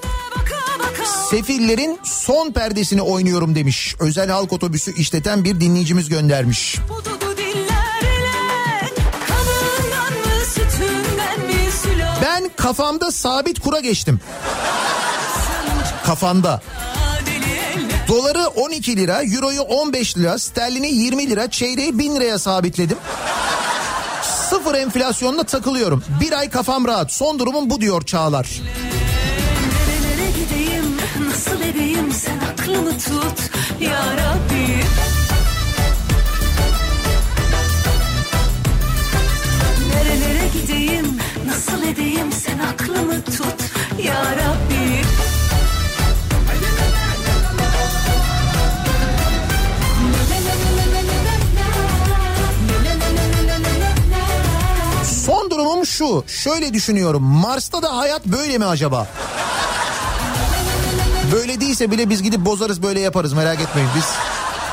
[1.30, 3.94] Sefillerin son perdesini oynuyorum demiş.
[4.00, 6.78] Özel halk otobüsü işleten bir dinleyicimiz göndermiş.
[12.22, 14.20] Ben kafamda sabit kura geçtim.
[16.08, 16.60] Kafanda.
[18.08, 22.98] Doları 12 lira, euroyu 15 lira, sterlini 20 lira, çeyreği 1000 liraya sabitledim.
[24.50, 26.04] Sıfır enflasyonla takılıyorum.
[26.20, 27.12] Bir ay kafam rahat.
[27.12, 28.48] Son durumum bu diyor Çağlar.
[29.88, 30.96] Nerelere gideyim
[31.28, 34.84] nasıl edeyim sen aklımı tut ya Rabbi
[39.94, 43.62] Nerelere gideyim nasıl edeyim sen aklımı tut
[44.04, 44.77] ya Rabbi
[55.68, 56.24] Son durumum şu.
[56.26, 57.22] Şöyle düşünüyorum.
[57.22, 59.06] Mars'ta da hayat böyle mi acaba?
[61.32, 63.88] Böyle değilse bile biz gidip bozarız böyle yaparız merak etmeyin.
[63.96, 64.04] Biz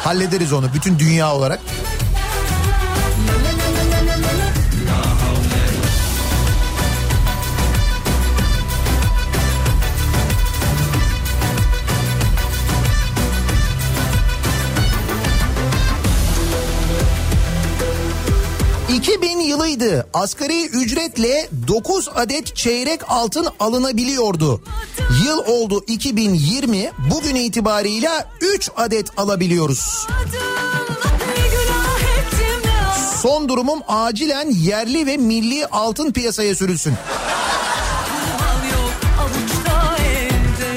[0.03, 1.59] hallederiz onu bütün dünya olarak.
[18.95, 20.07] ...2000 yılıydı.
[20.13, 24.61] Asgari ücretle 9 adet çeyrek altın alınabiliyordu.
[25.25, 26.91] Yıl oldu 2020.
[27.11, 30.07] Bugün itibarıyla 3 adet alabiliyoruz.
[33.21, 36.93] Son durumum acilen yerli ve milli altın piyasaya sürülsün.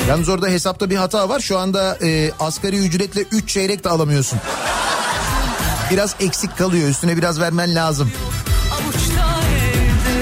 [0.09, 1.41] Yalnız orada hesapta bir hata var.
[1.41, 4.39] Şu anda e, asgari ücretle 3 çeyrek de alamıyorsun.
[5.91, 6.89] Biraz eksik kalıyor.
[6.89, 8.13] Üstüne biraz vermen lazım.
[8.73, 10.19] avuçta elde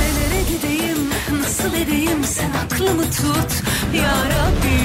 [0.00, 0.98] Nerelere gideyim?
[1.40, 2.24] Nasıl edeyim?
[2.24, 3.62] Sen aklımı tut.
[3.94, 4.80] Ya Rabbi.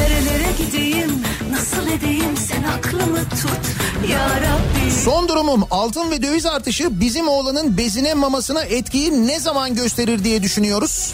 [0.00, 1.22] Nerelere gideyim?
[1.50, 2.36] Nasıl edeyim?
[2.36, 3.82] Sen aklımı tut.
[4.10, 4.90] Ya Rabbi.
[5.04, 5.64] Son durumum.
[5.70, 11.12] Altın ve döviz artışı bizim oğlanın bezine mamasına etkiyi ne zaman gösterir diye düşünüyoruz.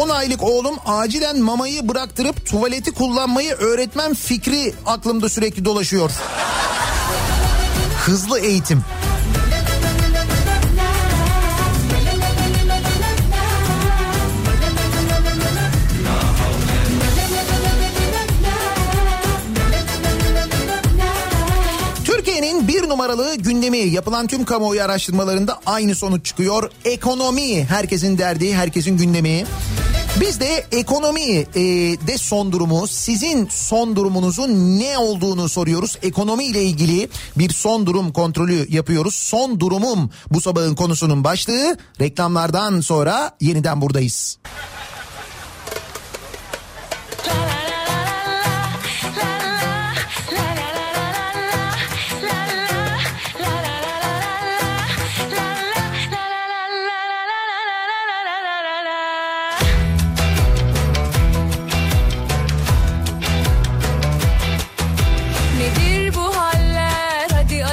[0.00, 6.10] 10 aylık oğlum acilen mamayı bıraktırıp tuvaleti kullanmayı öğretmem fikri aklımda sürekli dolaşıyor.
[8.06, 8.84] Hızlı eğitim.
[23.12, 26.70] Numaralı gündemi yapılan tüm kamuoyu araştırmalarında aynı sonuç çıkıyor.
[26.84, 29.44] Ekonomi herkesin derdi, herkesin gündemi.
[30.20, 31.62] Biz de ekonomi e,
[32.06, 35.98] de son durumu, sizin son durumunuzun ne olduğunu soruyoruz.
[36.02, 37.08] Ekonomi ile ilgili
[37.38, 39.14] bir son durum kontrolü yapıyoruz.
[39.14, 41.76] Son durumum bu sabahın konusunun başlığı.
[42.00, 44.38] Reklamlardan sonra yeniden buradayız.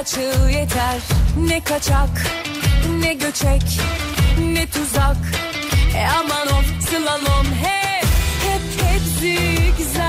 [0.10, 1.00] Açıl yeter
[1.48, 2.10] Ne kaçak
[3.00, 3.80] ne göçek
[4.40, 5.18] ne tuzak
[5.98, 8.06] E aman of slalom hep
[8.44, 10.04] hep hep zigzag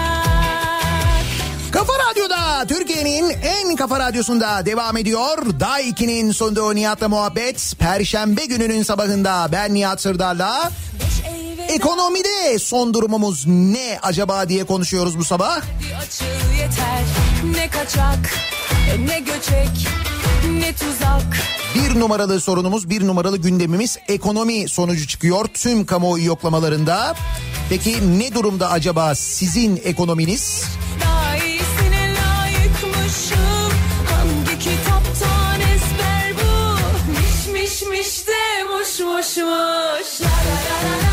[1.73, 5.39] Kafa Radyo'da Türkiye'nin en kafa radyosunda devam ediyor.
[5.61, 7.75] Daha 2'nin sonunda Nihat'la muhabbet.
[7.79, 10.71] Perşembe gününün sabahında ben Nihat Sırdar'la
[11.71, 15.57] ekonomide son durumumuz ne acaba diye konuşuyoruz bu sabah.
[15.57, 17.05] hadi açıl yeter
[17.57, 18.31] Ne kaçak
[18.99, 19.89] ne göçek
[20.51, 21.37] ne tuzak
[21.75, 27.15] Bir numaralı sorunumuz, bir numaralı gündemimiz ekonomi sonucu çıkıyor tüm kamuoyu yoklamalarında.
[27.69, 30.65] Peki ne durumda acaba sizin ekonominiz?
[37.13, 41.10] Miş miş miş de la la la la la la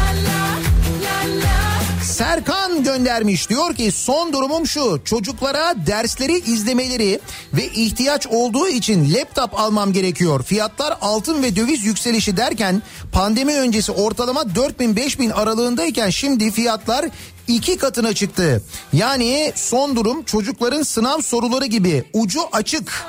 [2.18, 7.20] Serkan göndermiş diyor ki son durumum şu çocuklara dersleri izlemeleri
[7.54, 10.44] ve ihtiyaç olduğu için laptop almam gerekiyor.
[10.44, 12.82] Fiyatlar altın ve döviz yükselişi derken
[13.12, 17.06] pandemi öncesi ortalama 4000-5000 aralığındayken şimdi fiyatlar
[17.48, 18.64] iki katına çıktı.
[18.94, 23.06] Yani son durum çocukların sınav soruları gibi ucu açık.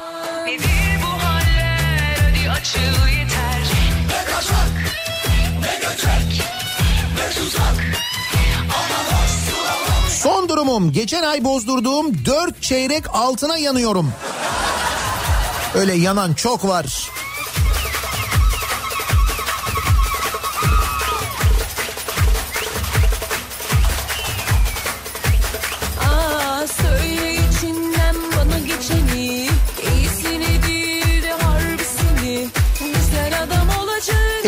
[7.16, 8.07] Ne tuzak
[10.48, 14.12] Durumum geçen ay bozdurduğum 4 çeyrek altına yanıyorum.
[15.74, 17.10] Öyle yanan çok var.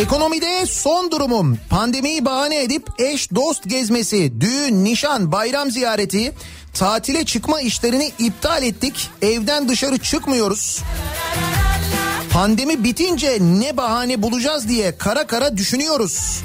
[0.00, 6.32] Ekonomide son durumum pandemiyi bahane edip eş dost gezmesi, düğün, nişan, bayram ziyareti,
[6.74, 9.10] tatile çıkma işlerini iptal ettik.
[9.22, 10.80] Evden dışarı çıkmıyoruz.
[12.30, 16.42] Pandemi bitince ne bahane bulacağız diye kara kara düşünüyoruz.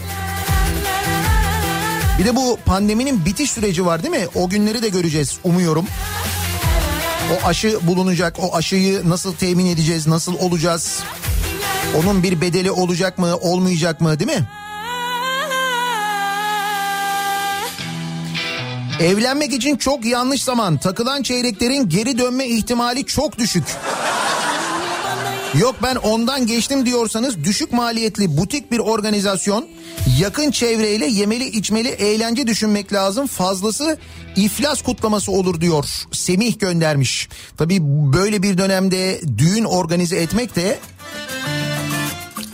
[2.19, 4.27] Bir de bu pandeminin bitiş süreci var değil mi?
[4.35, 5.85] O günleri de göreceğiz umuyorum.
[7.33, 10.99] O aşı bulunacak, o aşıyı nasıl temin edeceğiz, nasıl olacağız?
[11.99, 14.47] Onun bir bedeli olacak mı, olmayacak mı değil mi?
[18.99, 20.77] Evlenmek için çok yanlış zaman.
[20.77, 23.63] Takılan çeyreklerin geri dönme ihtimali çok düşük.
[25.59, 29.65] Yok ben ondan geçtim diyorsanız düşük maliyetli butik bir organizasyon
[30.19, 33.27] yakın çevreyle yemeli içmeli eğlence düşünmek lazım.
[33.27, 33.97] Fazlası
[34.35, 35.85] iflas kutlaması olur diyor.
[36.11, 37.29] Semih göndermiş.
[37.57, 37.77] Tabii
[38.13, 40.79] böyle bir dönemde düğün organize etmek de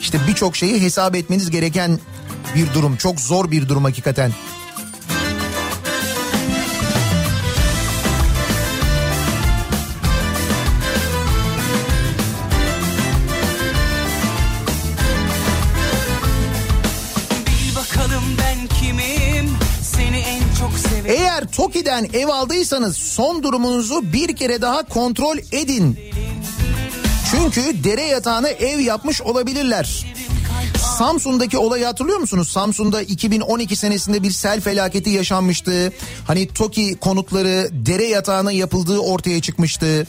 [0.02, 2.00] işte birçok şeyi hesap etmeniz gereken
[2.56, 2.98] bir durum.
[2.98, 4.32] Çok zor bir durum hakikaten.
[21.06, 26.00] Eğer TOKİ'den ev aldıysanız son durumunuzu bir kere daha kontrol edin.
[27.32, 30.06] Çünkü dere yatağına ev yapmış olabilirler.
[30.98, 32.52] Samsun'daki olayı hatırlıyor musunuz?
[32.52, 35.94] Samsun'da 2012 senesinde bir sel felaketi yaşanmıştı.
[36.28, 40.08] Hani TOKİ konutları dere yatağına yapıldığı ortaya çıkmıştı.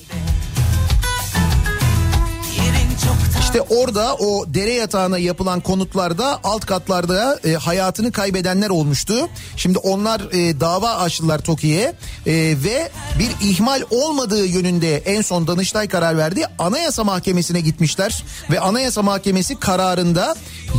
[3.40, 9.28] İşte orada o dere yatağına yapılan konutlarda alt katlarda e, hayatını kaybedenler olmuştu.
[9.56, 11.94] Şimdi onlar e, dava açtılar TOKİ'ye
[12.26, 12.32] e,
[12.64, 16.44] ve bir ihmal olmadığı yönünde en son Danıştay karar verdi.
[16.58, 20.34] Anayasa Mahkemesi'ne gitmişler ve Anayasa Mahkemesi kararında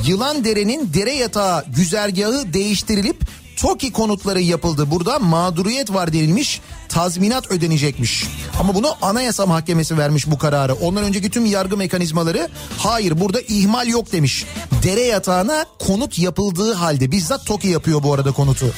[0.05, 3.17] Yılandere'nin dere yatağı güzergahı değiştirilip
[3.55, 4.91] TOKİ konutları yapıldı.
[4.91, 6.61] Burada mağduriyet var denilmiş.
[6.89, 8.27] Tazminat ödenecekmiş.
[8.59, 10.73] Ama bunu Anayasa Mahkemesi vermiş bu kararı.
[10.73, 14.45] Ondan önceki tüm yargı mekanizmaları hayır burada ihmal yok demiş.
[14.83, 18.73] Dere yatağına konut yapıldığı halde bizzat TOKİ yapıyor bu arada konutu.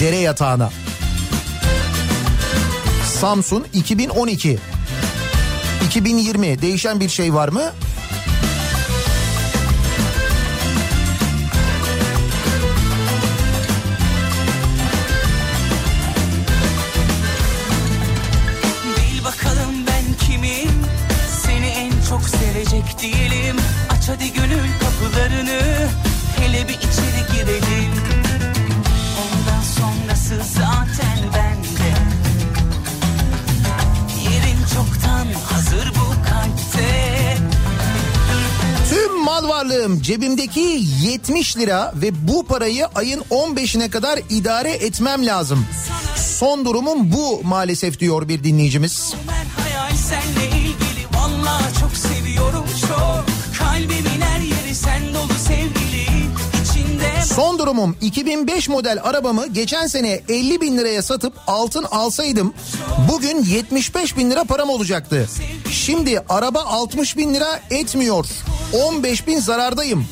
[0.00, 0.70] Dere yatağına.
[3.20, 4.58] Samsun 2012.
[5.86, 7.62] 2020 değişen bir şey var mı?
[39.76, 45.66] Mal varlığım cebimdeki 70 lira ve bu parayı ayın 15'ine kadar idare etmem lazım.
[46.16, 49.14] Son durumum bu maalesef diyor bir dinleyicimiz.
[49.26, 49.35] Her
[57.36, 62.54] Son durumum 2005 model arabamı geçen sene 50 bin liraya satıp altın alsaydım
[63.12, 65.28] bugün 75 bin lira param olacaktı.
[65.70, 68.26] Şimdi araba 60 bin lira etmiyor.
[68.72, 70.06] 15 bin zarardayım.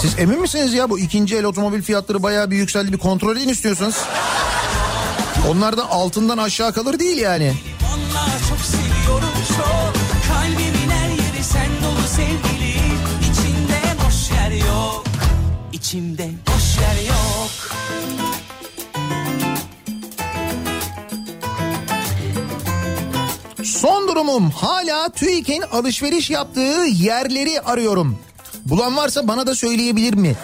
[0.00, 3.48] Siz emin misiniz ya bu ikinci el otomobil fiyatları bayağı bir yükseldi bir kontrol edin
[3.48, 3.96] istiyorsanız.
[5.50, 7.54] Onlar da altından aşağı kalır değil yani.
[7.82, 9.85] Vallahi çok seviyorum çok
[15.86, 17.50] İçimde boş yer yok
[23.64, 28.18] Son durumum hala TÜİK'in alışveriş yaptığı yerleri arıyorum.
[28.64, 30.34] Bulan varsa bana da söyleyebilir mi?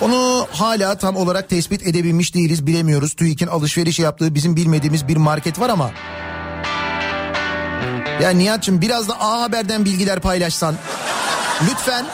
[0.00, 3.14] Onu hala tam olarak tespit edebilmiş değiliz bilemiyoruz.
[3.14, 5.90] TÜİK'in alışveriş yaptığı bizim bilmediğimiz bir market var ama.
[8.22, 10.74] Ya Nihat'cığım biraz da A Haber'den bilgiler paylaşsan.
[11.70, 12.06] Lütfen.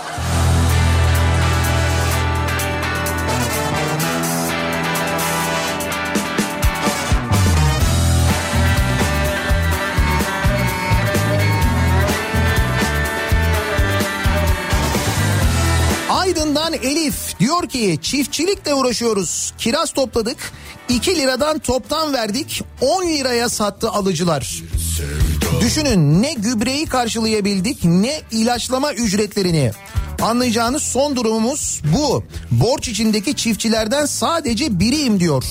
[16.56, 19.52] Aydın'dan Elif diyor ki çiftçilikle uğraşıyoruz.
[19.58, 20.52] Kiraz topladık.
[20.88, 22.62] 2 liradan toptan verdik.
[22.80, 24.62] 10 liraya sattı alıcılar.
[25.60, 29.70] Düşünün ne gübreyi karşılayabildik ne ilaçlama ücretlerini.
[30.22, 32.24] Anlayacağınız son durumumuz bu.
[32.50, 35.44] Borç içindeki çiftçilerden sadece biriyim diyor.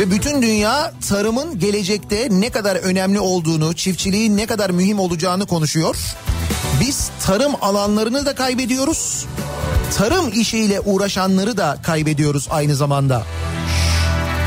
[0.00, 5.96] Ve bütün dünya tarımın gelecekte ne kadar önemli olduğunu, çiftçiliğin ne kadar mühim olacağını konuşuyor.
[6.80, 9.26] Biz tarım alanlarını da kaybediyoruz.
[9.96, 13.22] Tarım işiyle uğraşanları da kaybediyoruz aynı zamanda.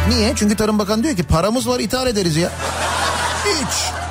[0.10, 0.34] Niye?
[0.36, 2.52] Çünkü Tarım Bakanı diyor ki paramız var ithal ederiz ya.
[3.46, 4.07] Hiç.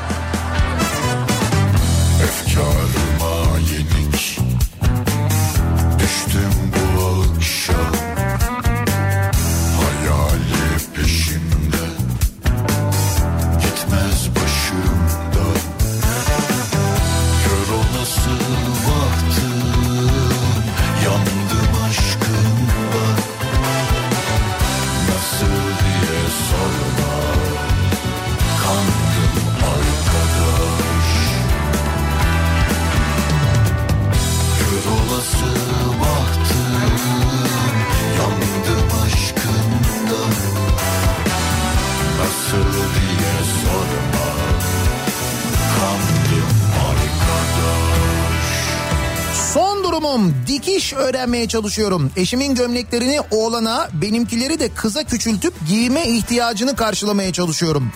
[50.76, 52.10] Dikiş öğrenmeye çalışıyorum.
[52.16, 57.92] Eşimin gömleklerini oğlana benimkileri de kıza küçültüp giyme ihtiyacını karşılamaya çalışıyorum.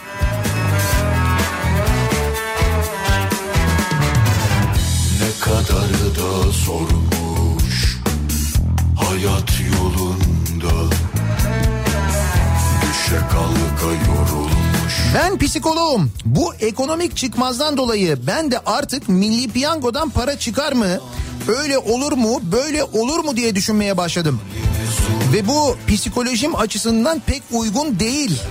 [5.21, 7.99] Ne kadarı da sormuş
[8.97, 10.95] Hayat yolunda
[12.83, 16.13] Düşe kalka yorulmuş Ben psikoloğum.
[16.25, 21.01] Bu ekonomik çıkmazdan dolayı ben de artık milli piyangodan para çıkar mı?
[21.49, 24.41] Öyle olur mu, böyle olur mu diye düşünmeye başladım.
[25.33, 28.43] Ve bu psikolojim açısından pek uygun değil.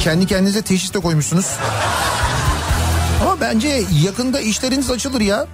[0.00, 1.46] Kendi kendinize teşhis de koymuşsunuz.
[3.22, 5.46] Ama bence yakında işleriniz açılır ya.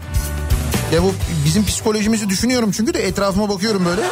[0.94, 1.14] Ya bu
[1.44, 4.02] bizim psikolojimizi düşünüyorum çünkü de etrafıma bakıyorum böyle.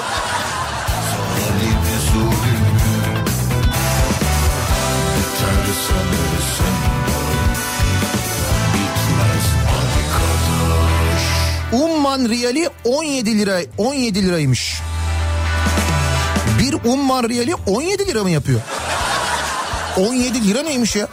[12.16, 14.80] Umman riyali 17 lira 17 liraymış.
[16.58, 18.60] Bir Umman riyali 17 lira mı yapıyor?
[19.96, 21.08] 17 lira neymiş ya?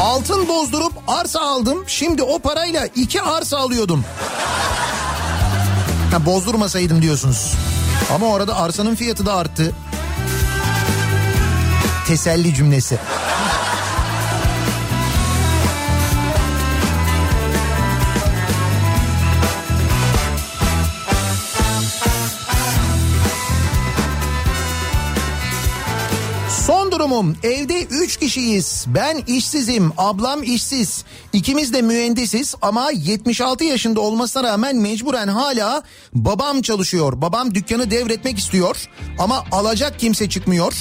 [0.00, 1.84] Altın bozdurup arsa aldım.
[1.86, 4.04] Şimdi o parayla iki arsa alıyordum.
[6.10, 7.52] Ha, bozdurmasaydım diyorsunuz.
[8.14, 9.72] Ama orada arsanın fiyatı da arttı.
[12.06, 12.98] Teselli cümlesi.
[27.14, 28.84] Durumum evde 3 kişiyiz.
[28.88, 31.04] Ben işsizim, ablam işsiz.
[31.32, 35.82] İkimiz de mühendisiz ama 76 yaşında olmasına rağmen mecburen hala
[36.14, 37.22] babam çalışıyor.
[37.22, 38.88] Babam dükkanı devretmek istiyor
[39.18, 40.74] ama alacak kimse çıkmıyor.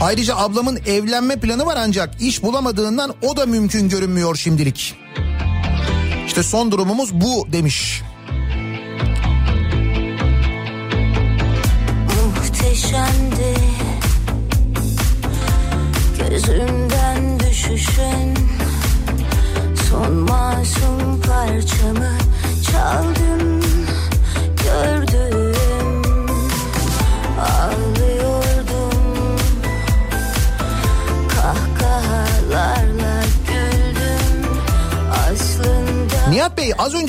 [0.00, 4.94] Ayrıca ablamın evlenme planı var ancak iş bulamadığından o da mümkün görünmüyor şimdilik.
[6.26, 8.02] İşte son durumumuz bu demiş.
[12.36, 13.83] muhteşemdi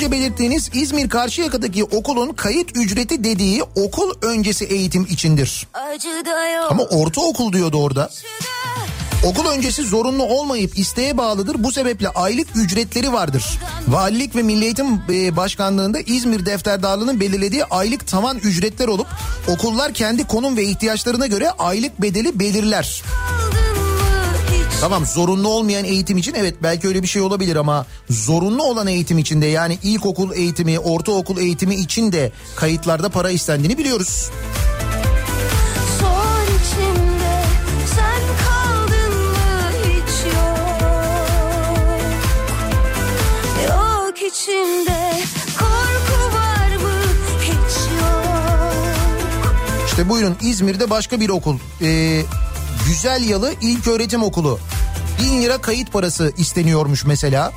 [0.06, 5.66] önce belirttiğiniz İzmir Karşıyaka'daki okulun kayıt ücreti dediği okul öncesi eğitim içindir.
[6.70, 8.10] Ama ortaokul diyordu orada.
[9.24, 11.64] Okul öncesi zorunlu olmayıp isteğe bağlıdır.
[11.64, 13.58] Bu sebeple aylık ücretleri vardır.
[13.88, 19.06] Valilik ve Milli Eğitim e, Başkanlığı'nda İzmir Defterdarlığı'nın belirlediği aylık tavan ücretler olup
[19.48, 23.02] okullar kendi konum ve ihtiyaçlarına göre aylık bedeli belirler.
[24.80, 29.18] Tamam zorunlu olmayan eğitim için evet belki öyle bir şey olabilir ama zorunlu olan eğitim
[29.18, 34.30] için de yani ilkokul eğitimi, ortaokul eğitimi için de kayıtlarda para istendiğini biliyoruz.
[44.26, 45.12] İçimde
[45.58, 46.92] korku var mı
[47.42, 48.74] hiç yok
[49.86, 51.58] İşte buyurun İzmir'de başka bir okul.
[51.82, 52.22] Ee,
[52.86, 54.58] Güzel Yalı İlköğretim Okulu.
[55.20, 57.52] Bin lira kayıt parası isteniyormuş mesela.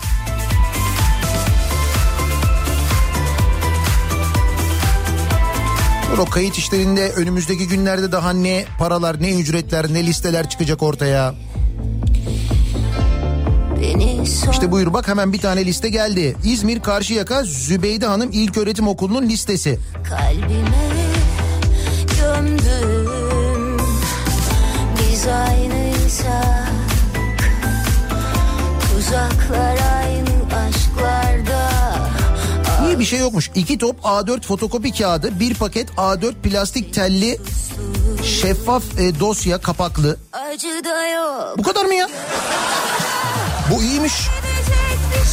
[6.19, 11.35] O kayıt işlerinde önümüzdeki günlerde daha ne paralar, ne ücretler, ne listeler çıkacak ortaya.
[14.51, 16.35] İşte buyur bak hemen bir tane liste geldi.
[16.43, 19.79] İzmir Karşıyaka Zübeyde Hanım İlköğretim Okulu'nun listesi.
[20.09, 20.89] kalbime
[22.19, 22.98] gömdüm
[25.19, 26.71] Biz aynıysak
[28.93, 31.69] Tuzaklar aynı aşklarda
[32.87, 33.51] İyi bir şey yokmuş.
[33.55, 37.37] İki top A4 fotokopi kağıdı, bir paket A4 plastik telli
[38.23, 40.17] şeffaf e, dosya kapaklı.
[41.57, 42.09] Bu kadar mı ya?
[43.71, 44.13] Bu iyiymiş.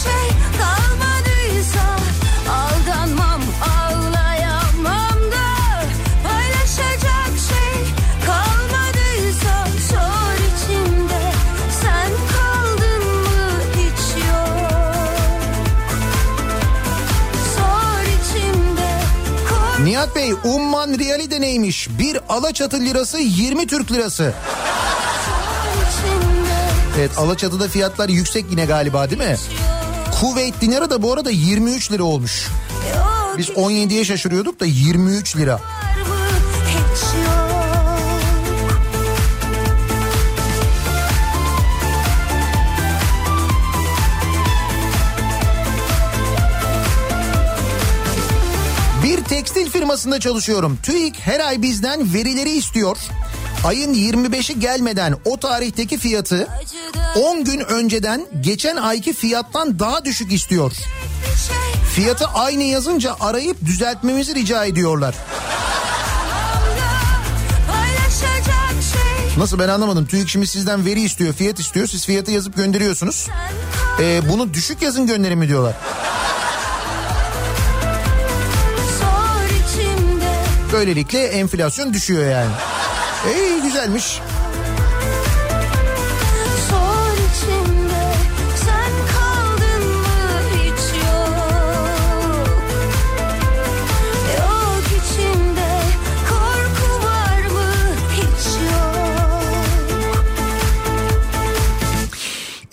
[0.03, 1.96] Şey kalmadıysa
[19.97, 21.89] Nihat Bey umman riyali de neymiş?
[21.99, 24.35] Bir Alaçatı lirası 20 Türk lirası.
[26.99, 29.37] Evet Alaçatı'da fiyatlar yüksek yine galiba değil mi?
[30.21, 32.47] Kuveyt dinarı da bu arada 23 lira olmuş.
[33.39, 35.61] Biz 17'ye şaşırıyorduk da 23 lira.
[49.97, 50.79] Firmasında çalışıyorum.
[50.83, 52.97] TÜİK her ay bizden verileri istiyor.
[53.65, 60.05] Ayın 25'i gelmeden o tarihteki fiyatı acı da 10 gün önceden geçen ayki fiyattan daha
[60.05, 60.73] düşük istiyor.
[61.95, 65.15] Fiyatı aynı yazınca arayıp düzeltmemizi rica ediyorlar.
[69.39, 70.07] Nasıl ben anlamadım.
[70.07, 71.87] TÜİK şimdi sizden veri istiyor, fiyat istiyor.
[71.87, 73.29] Siz fiyatı yazıp gönderiyorsunuz.
[74.01, 75.75] Ee, bunu düşük yazın gönderin mi diyorlar.
[80.77, 82.51] Böylelikle enflasyon düşüyor yani.
[83.37, 84.21] İyi güzelmiş.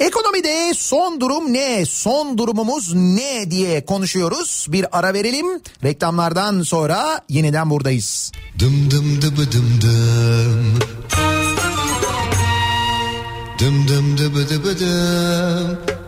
[0.04, 1.86] Ekonomide son durum ne?
[1.86, 4.68] Son durumumuz ne diye konuşuyoruz.
[4.70, 5.46] Bir ara verelim.
[5.84, 8.32] Reklamlardan sonra yeniden buradayız.
[8.60, 10.80] Dım dım dıbı dım dım.
[13.60, 16.03] Dım dım dıbı dıbı dım.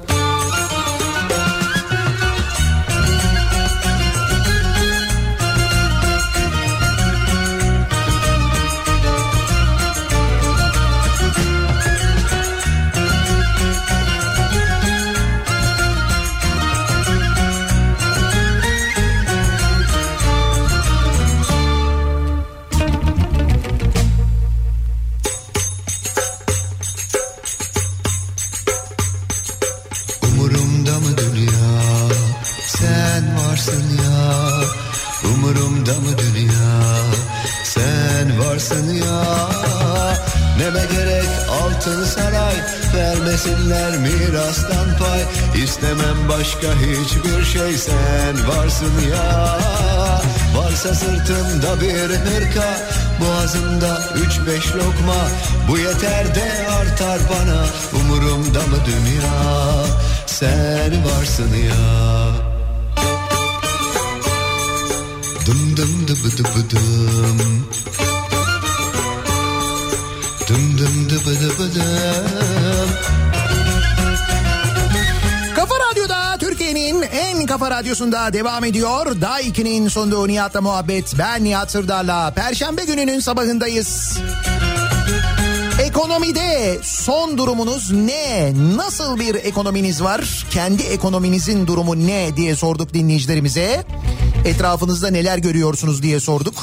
[41.86, 42.56] Altın saray
[42.96, 45.22] Vermesinler mirastan pay.
[45.64, 49.60] İstemem başka hiçbir şey Sen varsın ya.
[50.58, 52.78] Varsa sırtımda bir hırka
[53.22, 55.28] Boğazımda üç beş lokma.
[55.70, 57.66] Bu yeter de artar bana
[58.02, 59.84] Umurumda mı dünya?
[60.26, 62.32] Sen varsın ya.
[65.46, 67.66] Dım dım dıbı dıbı dım
[70.48, 72.90] Dım dım dıbı dıbı dım
[75.56, 79.22] Kafa Radyo'da Türkiye'nin en kafa radyosunda devam ediyor.
[79.22, 81.14] Daha 2'nin sonunda Nihat'la muhabbet.
[81.20, 82.34] Ben Nihat Sırdar'la.
[82.34, 84.20] Perşembe gününün sabahındayız.
[85.82, 88.54] Ekonomide son durumunuz ne?
[88.76, 90.46] Nasıl bir ekonominiz var?
[90.52, 93.84] Kendi ekonominizin durumu ne diye sorduk dinleyicilerimize.
[94.46, 96.56] Etrafınızda neler görüyorsunuz diye sorduk.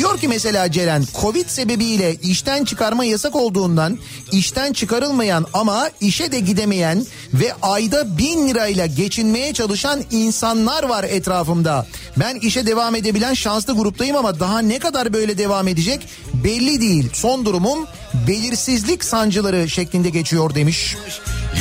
[0.00, 3.98] Diyor ki mesela Ceren Covid sebebiyle işten çıkarma yasak olduğundan
[4.32, 11.86] işten çıkarılmayan ama işe de gidemeyen ve ayda bin lirayla geçinmeye çalışan insanlar var etrafımda.
[12.16, 16.08] Ben işe devam edebilen şanslı gruptayım ama daha ne kadar böyle devam edecek
[16.44, 17.10] belli değil.
[17.12, 17.86] Son durumum
[18.28, 20.96] belirsizlik sancıları şeklinde geçiyor demiş.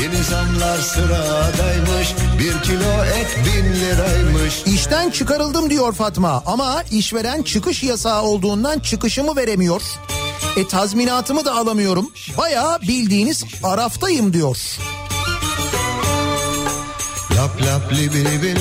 [0.02, 2.08] Yeni zamlar sıradaymış
[2.40, 9.36] Bir kilo et bin liraymış İşten çıkarıldım diyor Fatma ama işveren çıkış yasağı olduğundan çıkışımı
[9.36, 9.82] veremiyor.
[10.58, 12.12] E tazminatımı da alamıyorum.
[12.38, 14.58] Bayağı bildiğiniz araftayım diyor.
[17.32, 18.56] Lap lap libi libi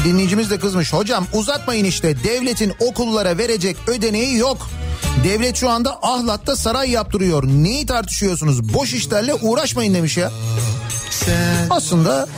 [0.00, 0.92] Bir dinleyicimiz de kızmış.
[0.92, 4.70] Hocam uzatmayın işte devletin okullara verecek ödeneği yok.
[5.24, 7.44] Devlet şu anda Ahlat'ta saray yaptırıyor.
[7.46, 8.74] Neyi tartışıyorsunuz?
[8.74, 10.32] Boş işlerle uğraşmayın demiş ya.
[11.10, 12.28] Sen Aslında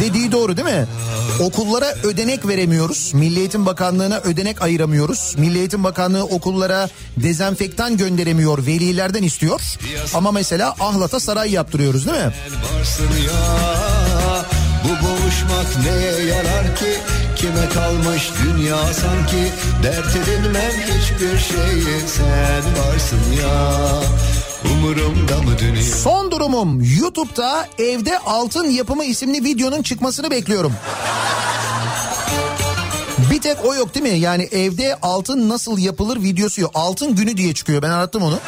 [0.00, 0.86] dediği doğru değil mi?
[1.40, 3.10] Okullara ödenek veremiyoruz.
[3.14, 5.34] Milli Eğitim Bakanlığı'na ödenek ayıramıyoruz.
[5.38, 8.66] Milli Eğitim Bakanlığı okullara dezenfektan gönderemiyor.
[8.66, 9.60] Velilerden istiyor.
[10.14, 12.32] Ama mesela Ahlat'a saray yaptırıyoruz değil mi?
[14.86, 16.98] Bu boğuşmak neye yarar ki
[17.36, 19.52] Kime kalmış dünya sanki
[19.82, 23.72] Dert edinmem hiçbir şeyi Sen varsın ya
[24.72, 30.72] Umurumda mı dünya Son durumum YouTube'da evde altın yapımı isimli videonun çıkmasını bekliyorum.
[33.30, 34.18] Bir tek o yok değil mi?
[34.18, 36.70] Yani evde altın nasıl yapılır videosu yok.
[36.74, 37.82] Altın günü diye çıkıyor.
[37.82, 38.38] Ben arattım onu.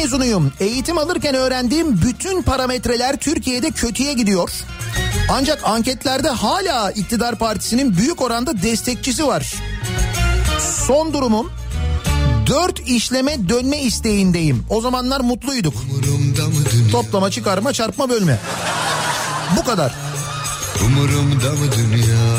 [0.00, 0.52] Mezunuyum.
[0.60, 4.50] Eğitim alırken öğrendiğim bütün parametreler Türkiye'de kötüye gidiyor.
[5.30, 9.54] Ancak anketlerde hala iktidar partisinin büyük oranda destekçisi var.
[10.86, 11.50] Son durumum
[12.46, 14.66] 4 işleme dönme isteğindeyim.
[14.70, 15.74] O zamanlar mutluyduk.
[16.92, 18.38] Toplama, çıkarma, çarpma, bölme.
[19.56, 19.94] Bu kadar.
[20.84, 22.38] Umurumda mı dünya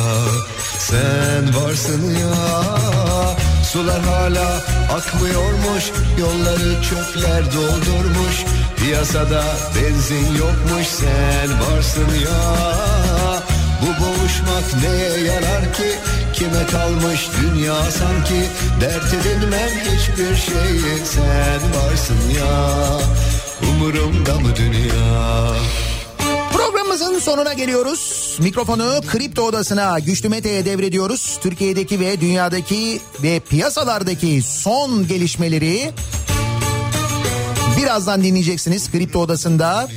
[0.77, 4.61] Sen varsın ya Sular hala
[4.97, 5.91] akmıyormuş.
[6.19, 8.35] Yolları çöpler doldurmuş.
[8.77, 9.43] Piyasada
[9.75, 10.87] benzin yokmuş.
[10.87, 12.39] Sen varsın ya.
[13.81, 15.99] Bu boğuşmak neye yarar ki?
[16.33, 18.49] Kime kalmış dünya sanki?
[18.81, 21.05] Dert edinmem hiçbir şeyi.
[21.05, 22.69] Sen varsın ya.
[23.69, 25.88] Umurumda mı dünya
[26.69, 28.35] Programımızın sonuna geliyoruz.
[28.39, 31.39] Mikrofonu Kripto Odası'na Güçlü Mete'ye devrediyoruz.
[31.41, 35.91] Türkiye'deki ve dünyadaki ve piyasalardaki son gelişmeleri
[37.77, 39.89] birazdan dinleyeceksiniz Kripto Odası'nda.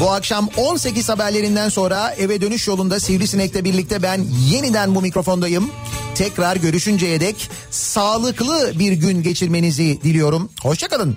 [0.00, 5.70] Bu akşam 18 haberlerinden sonra eve dönüş yolunda Sivrisinek'le birlikte ben yeniden bu mikrofondayım.
[6.14, 10.48] Tekrar görüşünceye dek sağlıklı bir gün geçirmenizi diliyorum.
[10.62, 11.16] Hoşçakalın.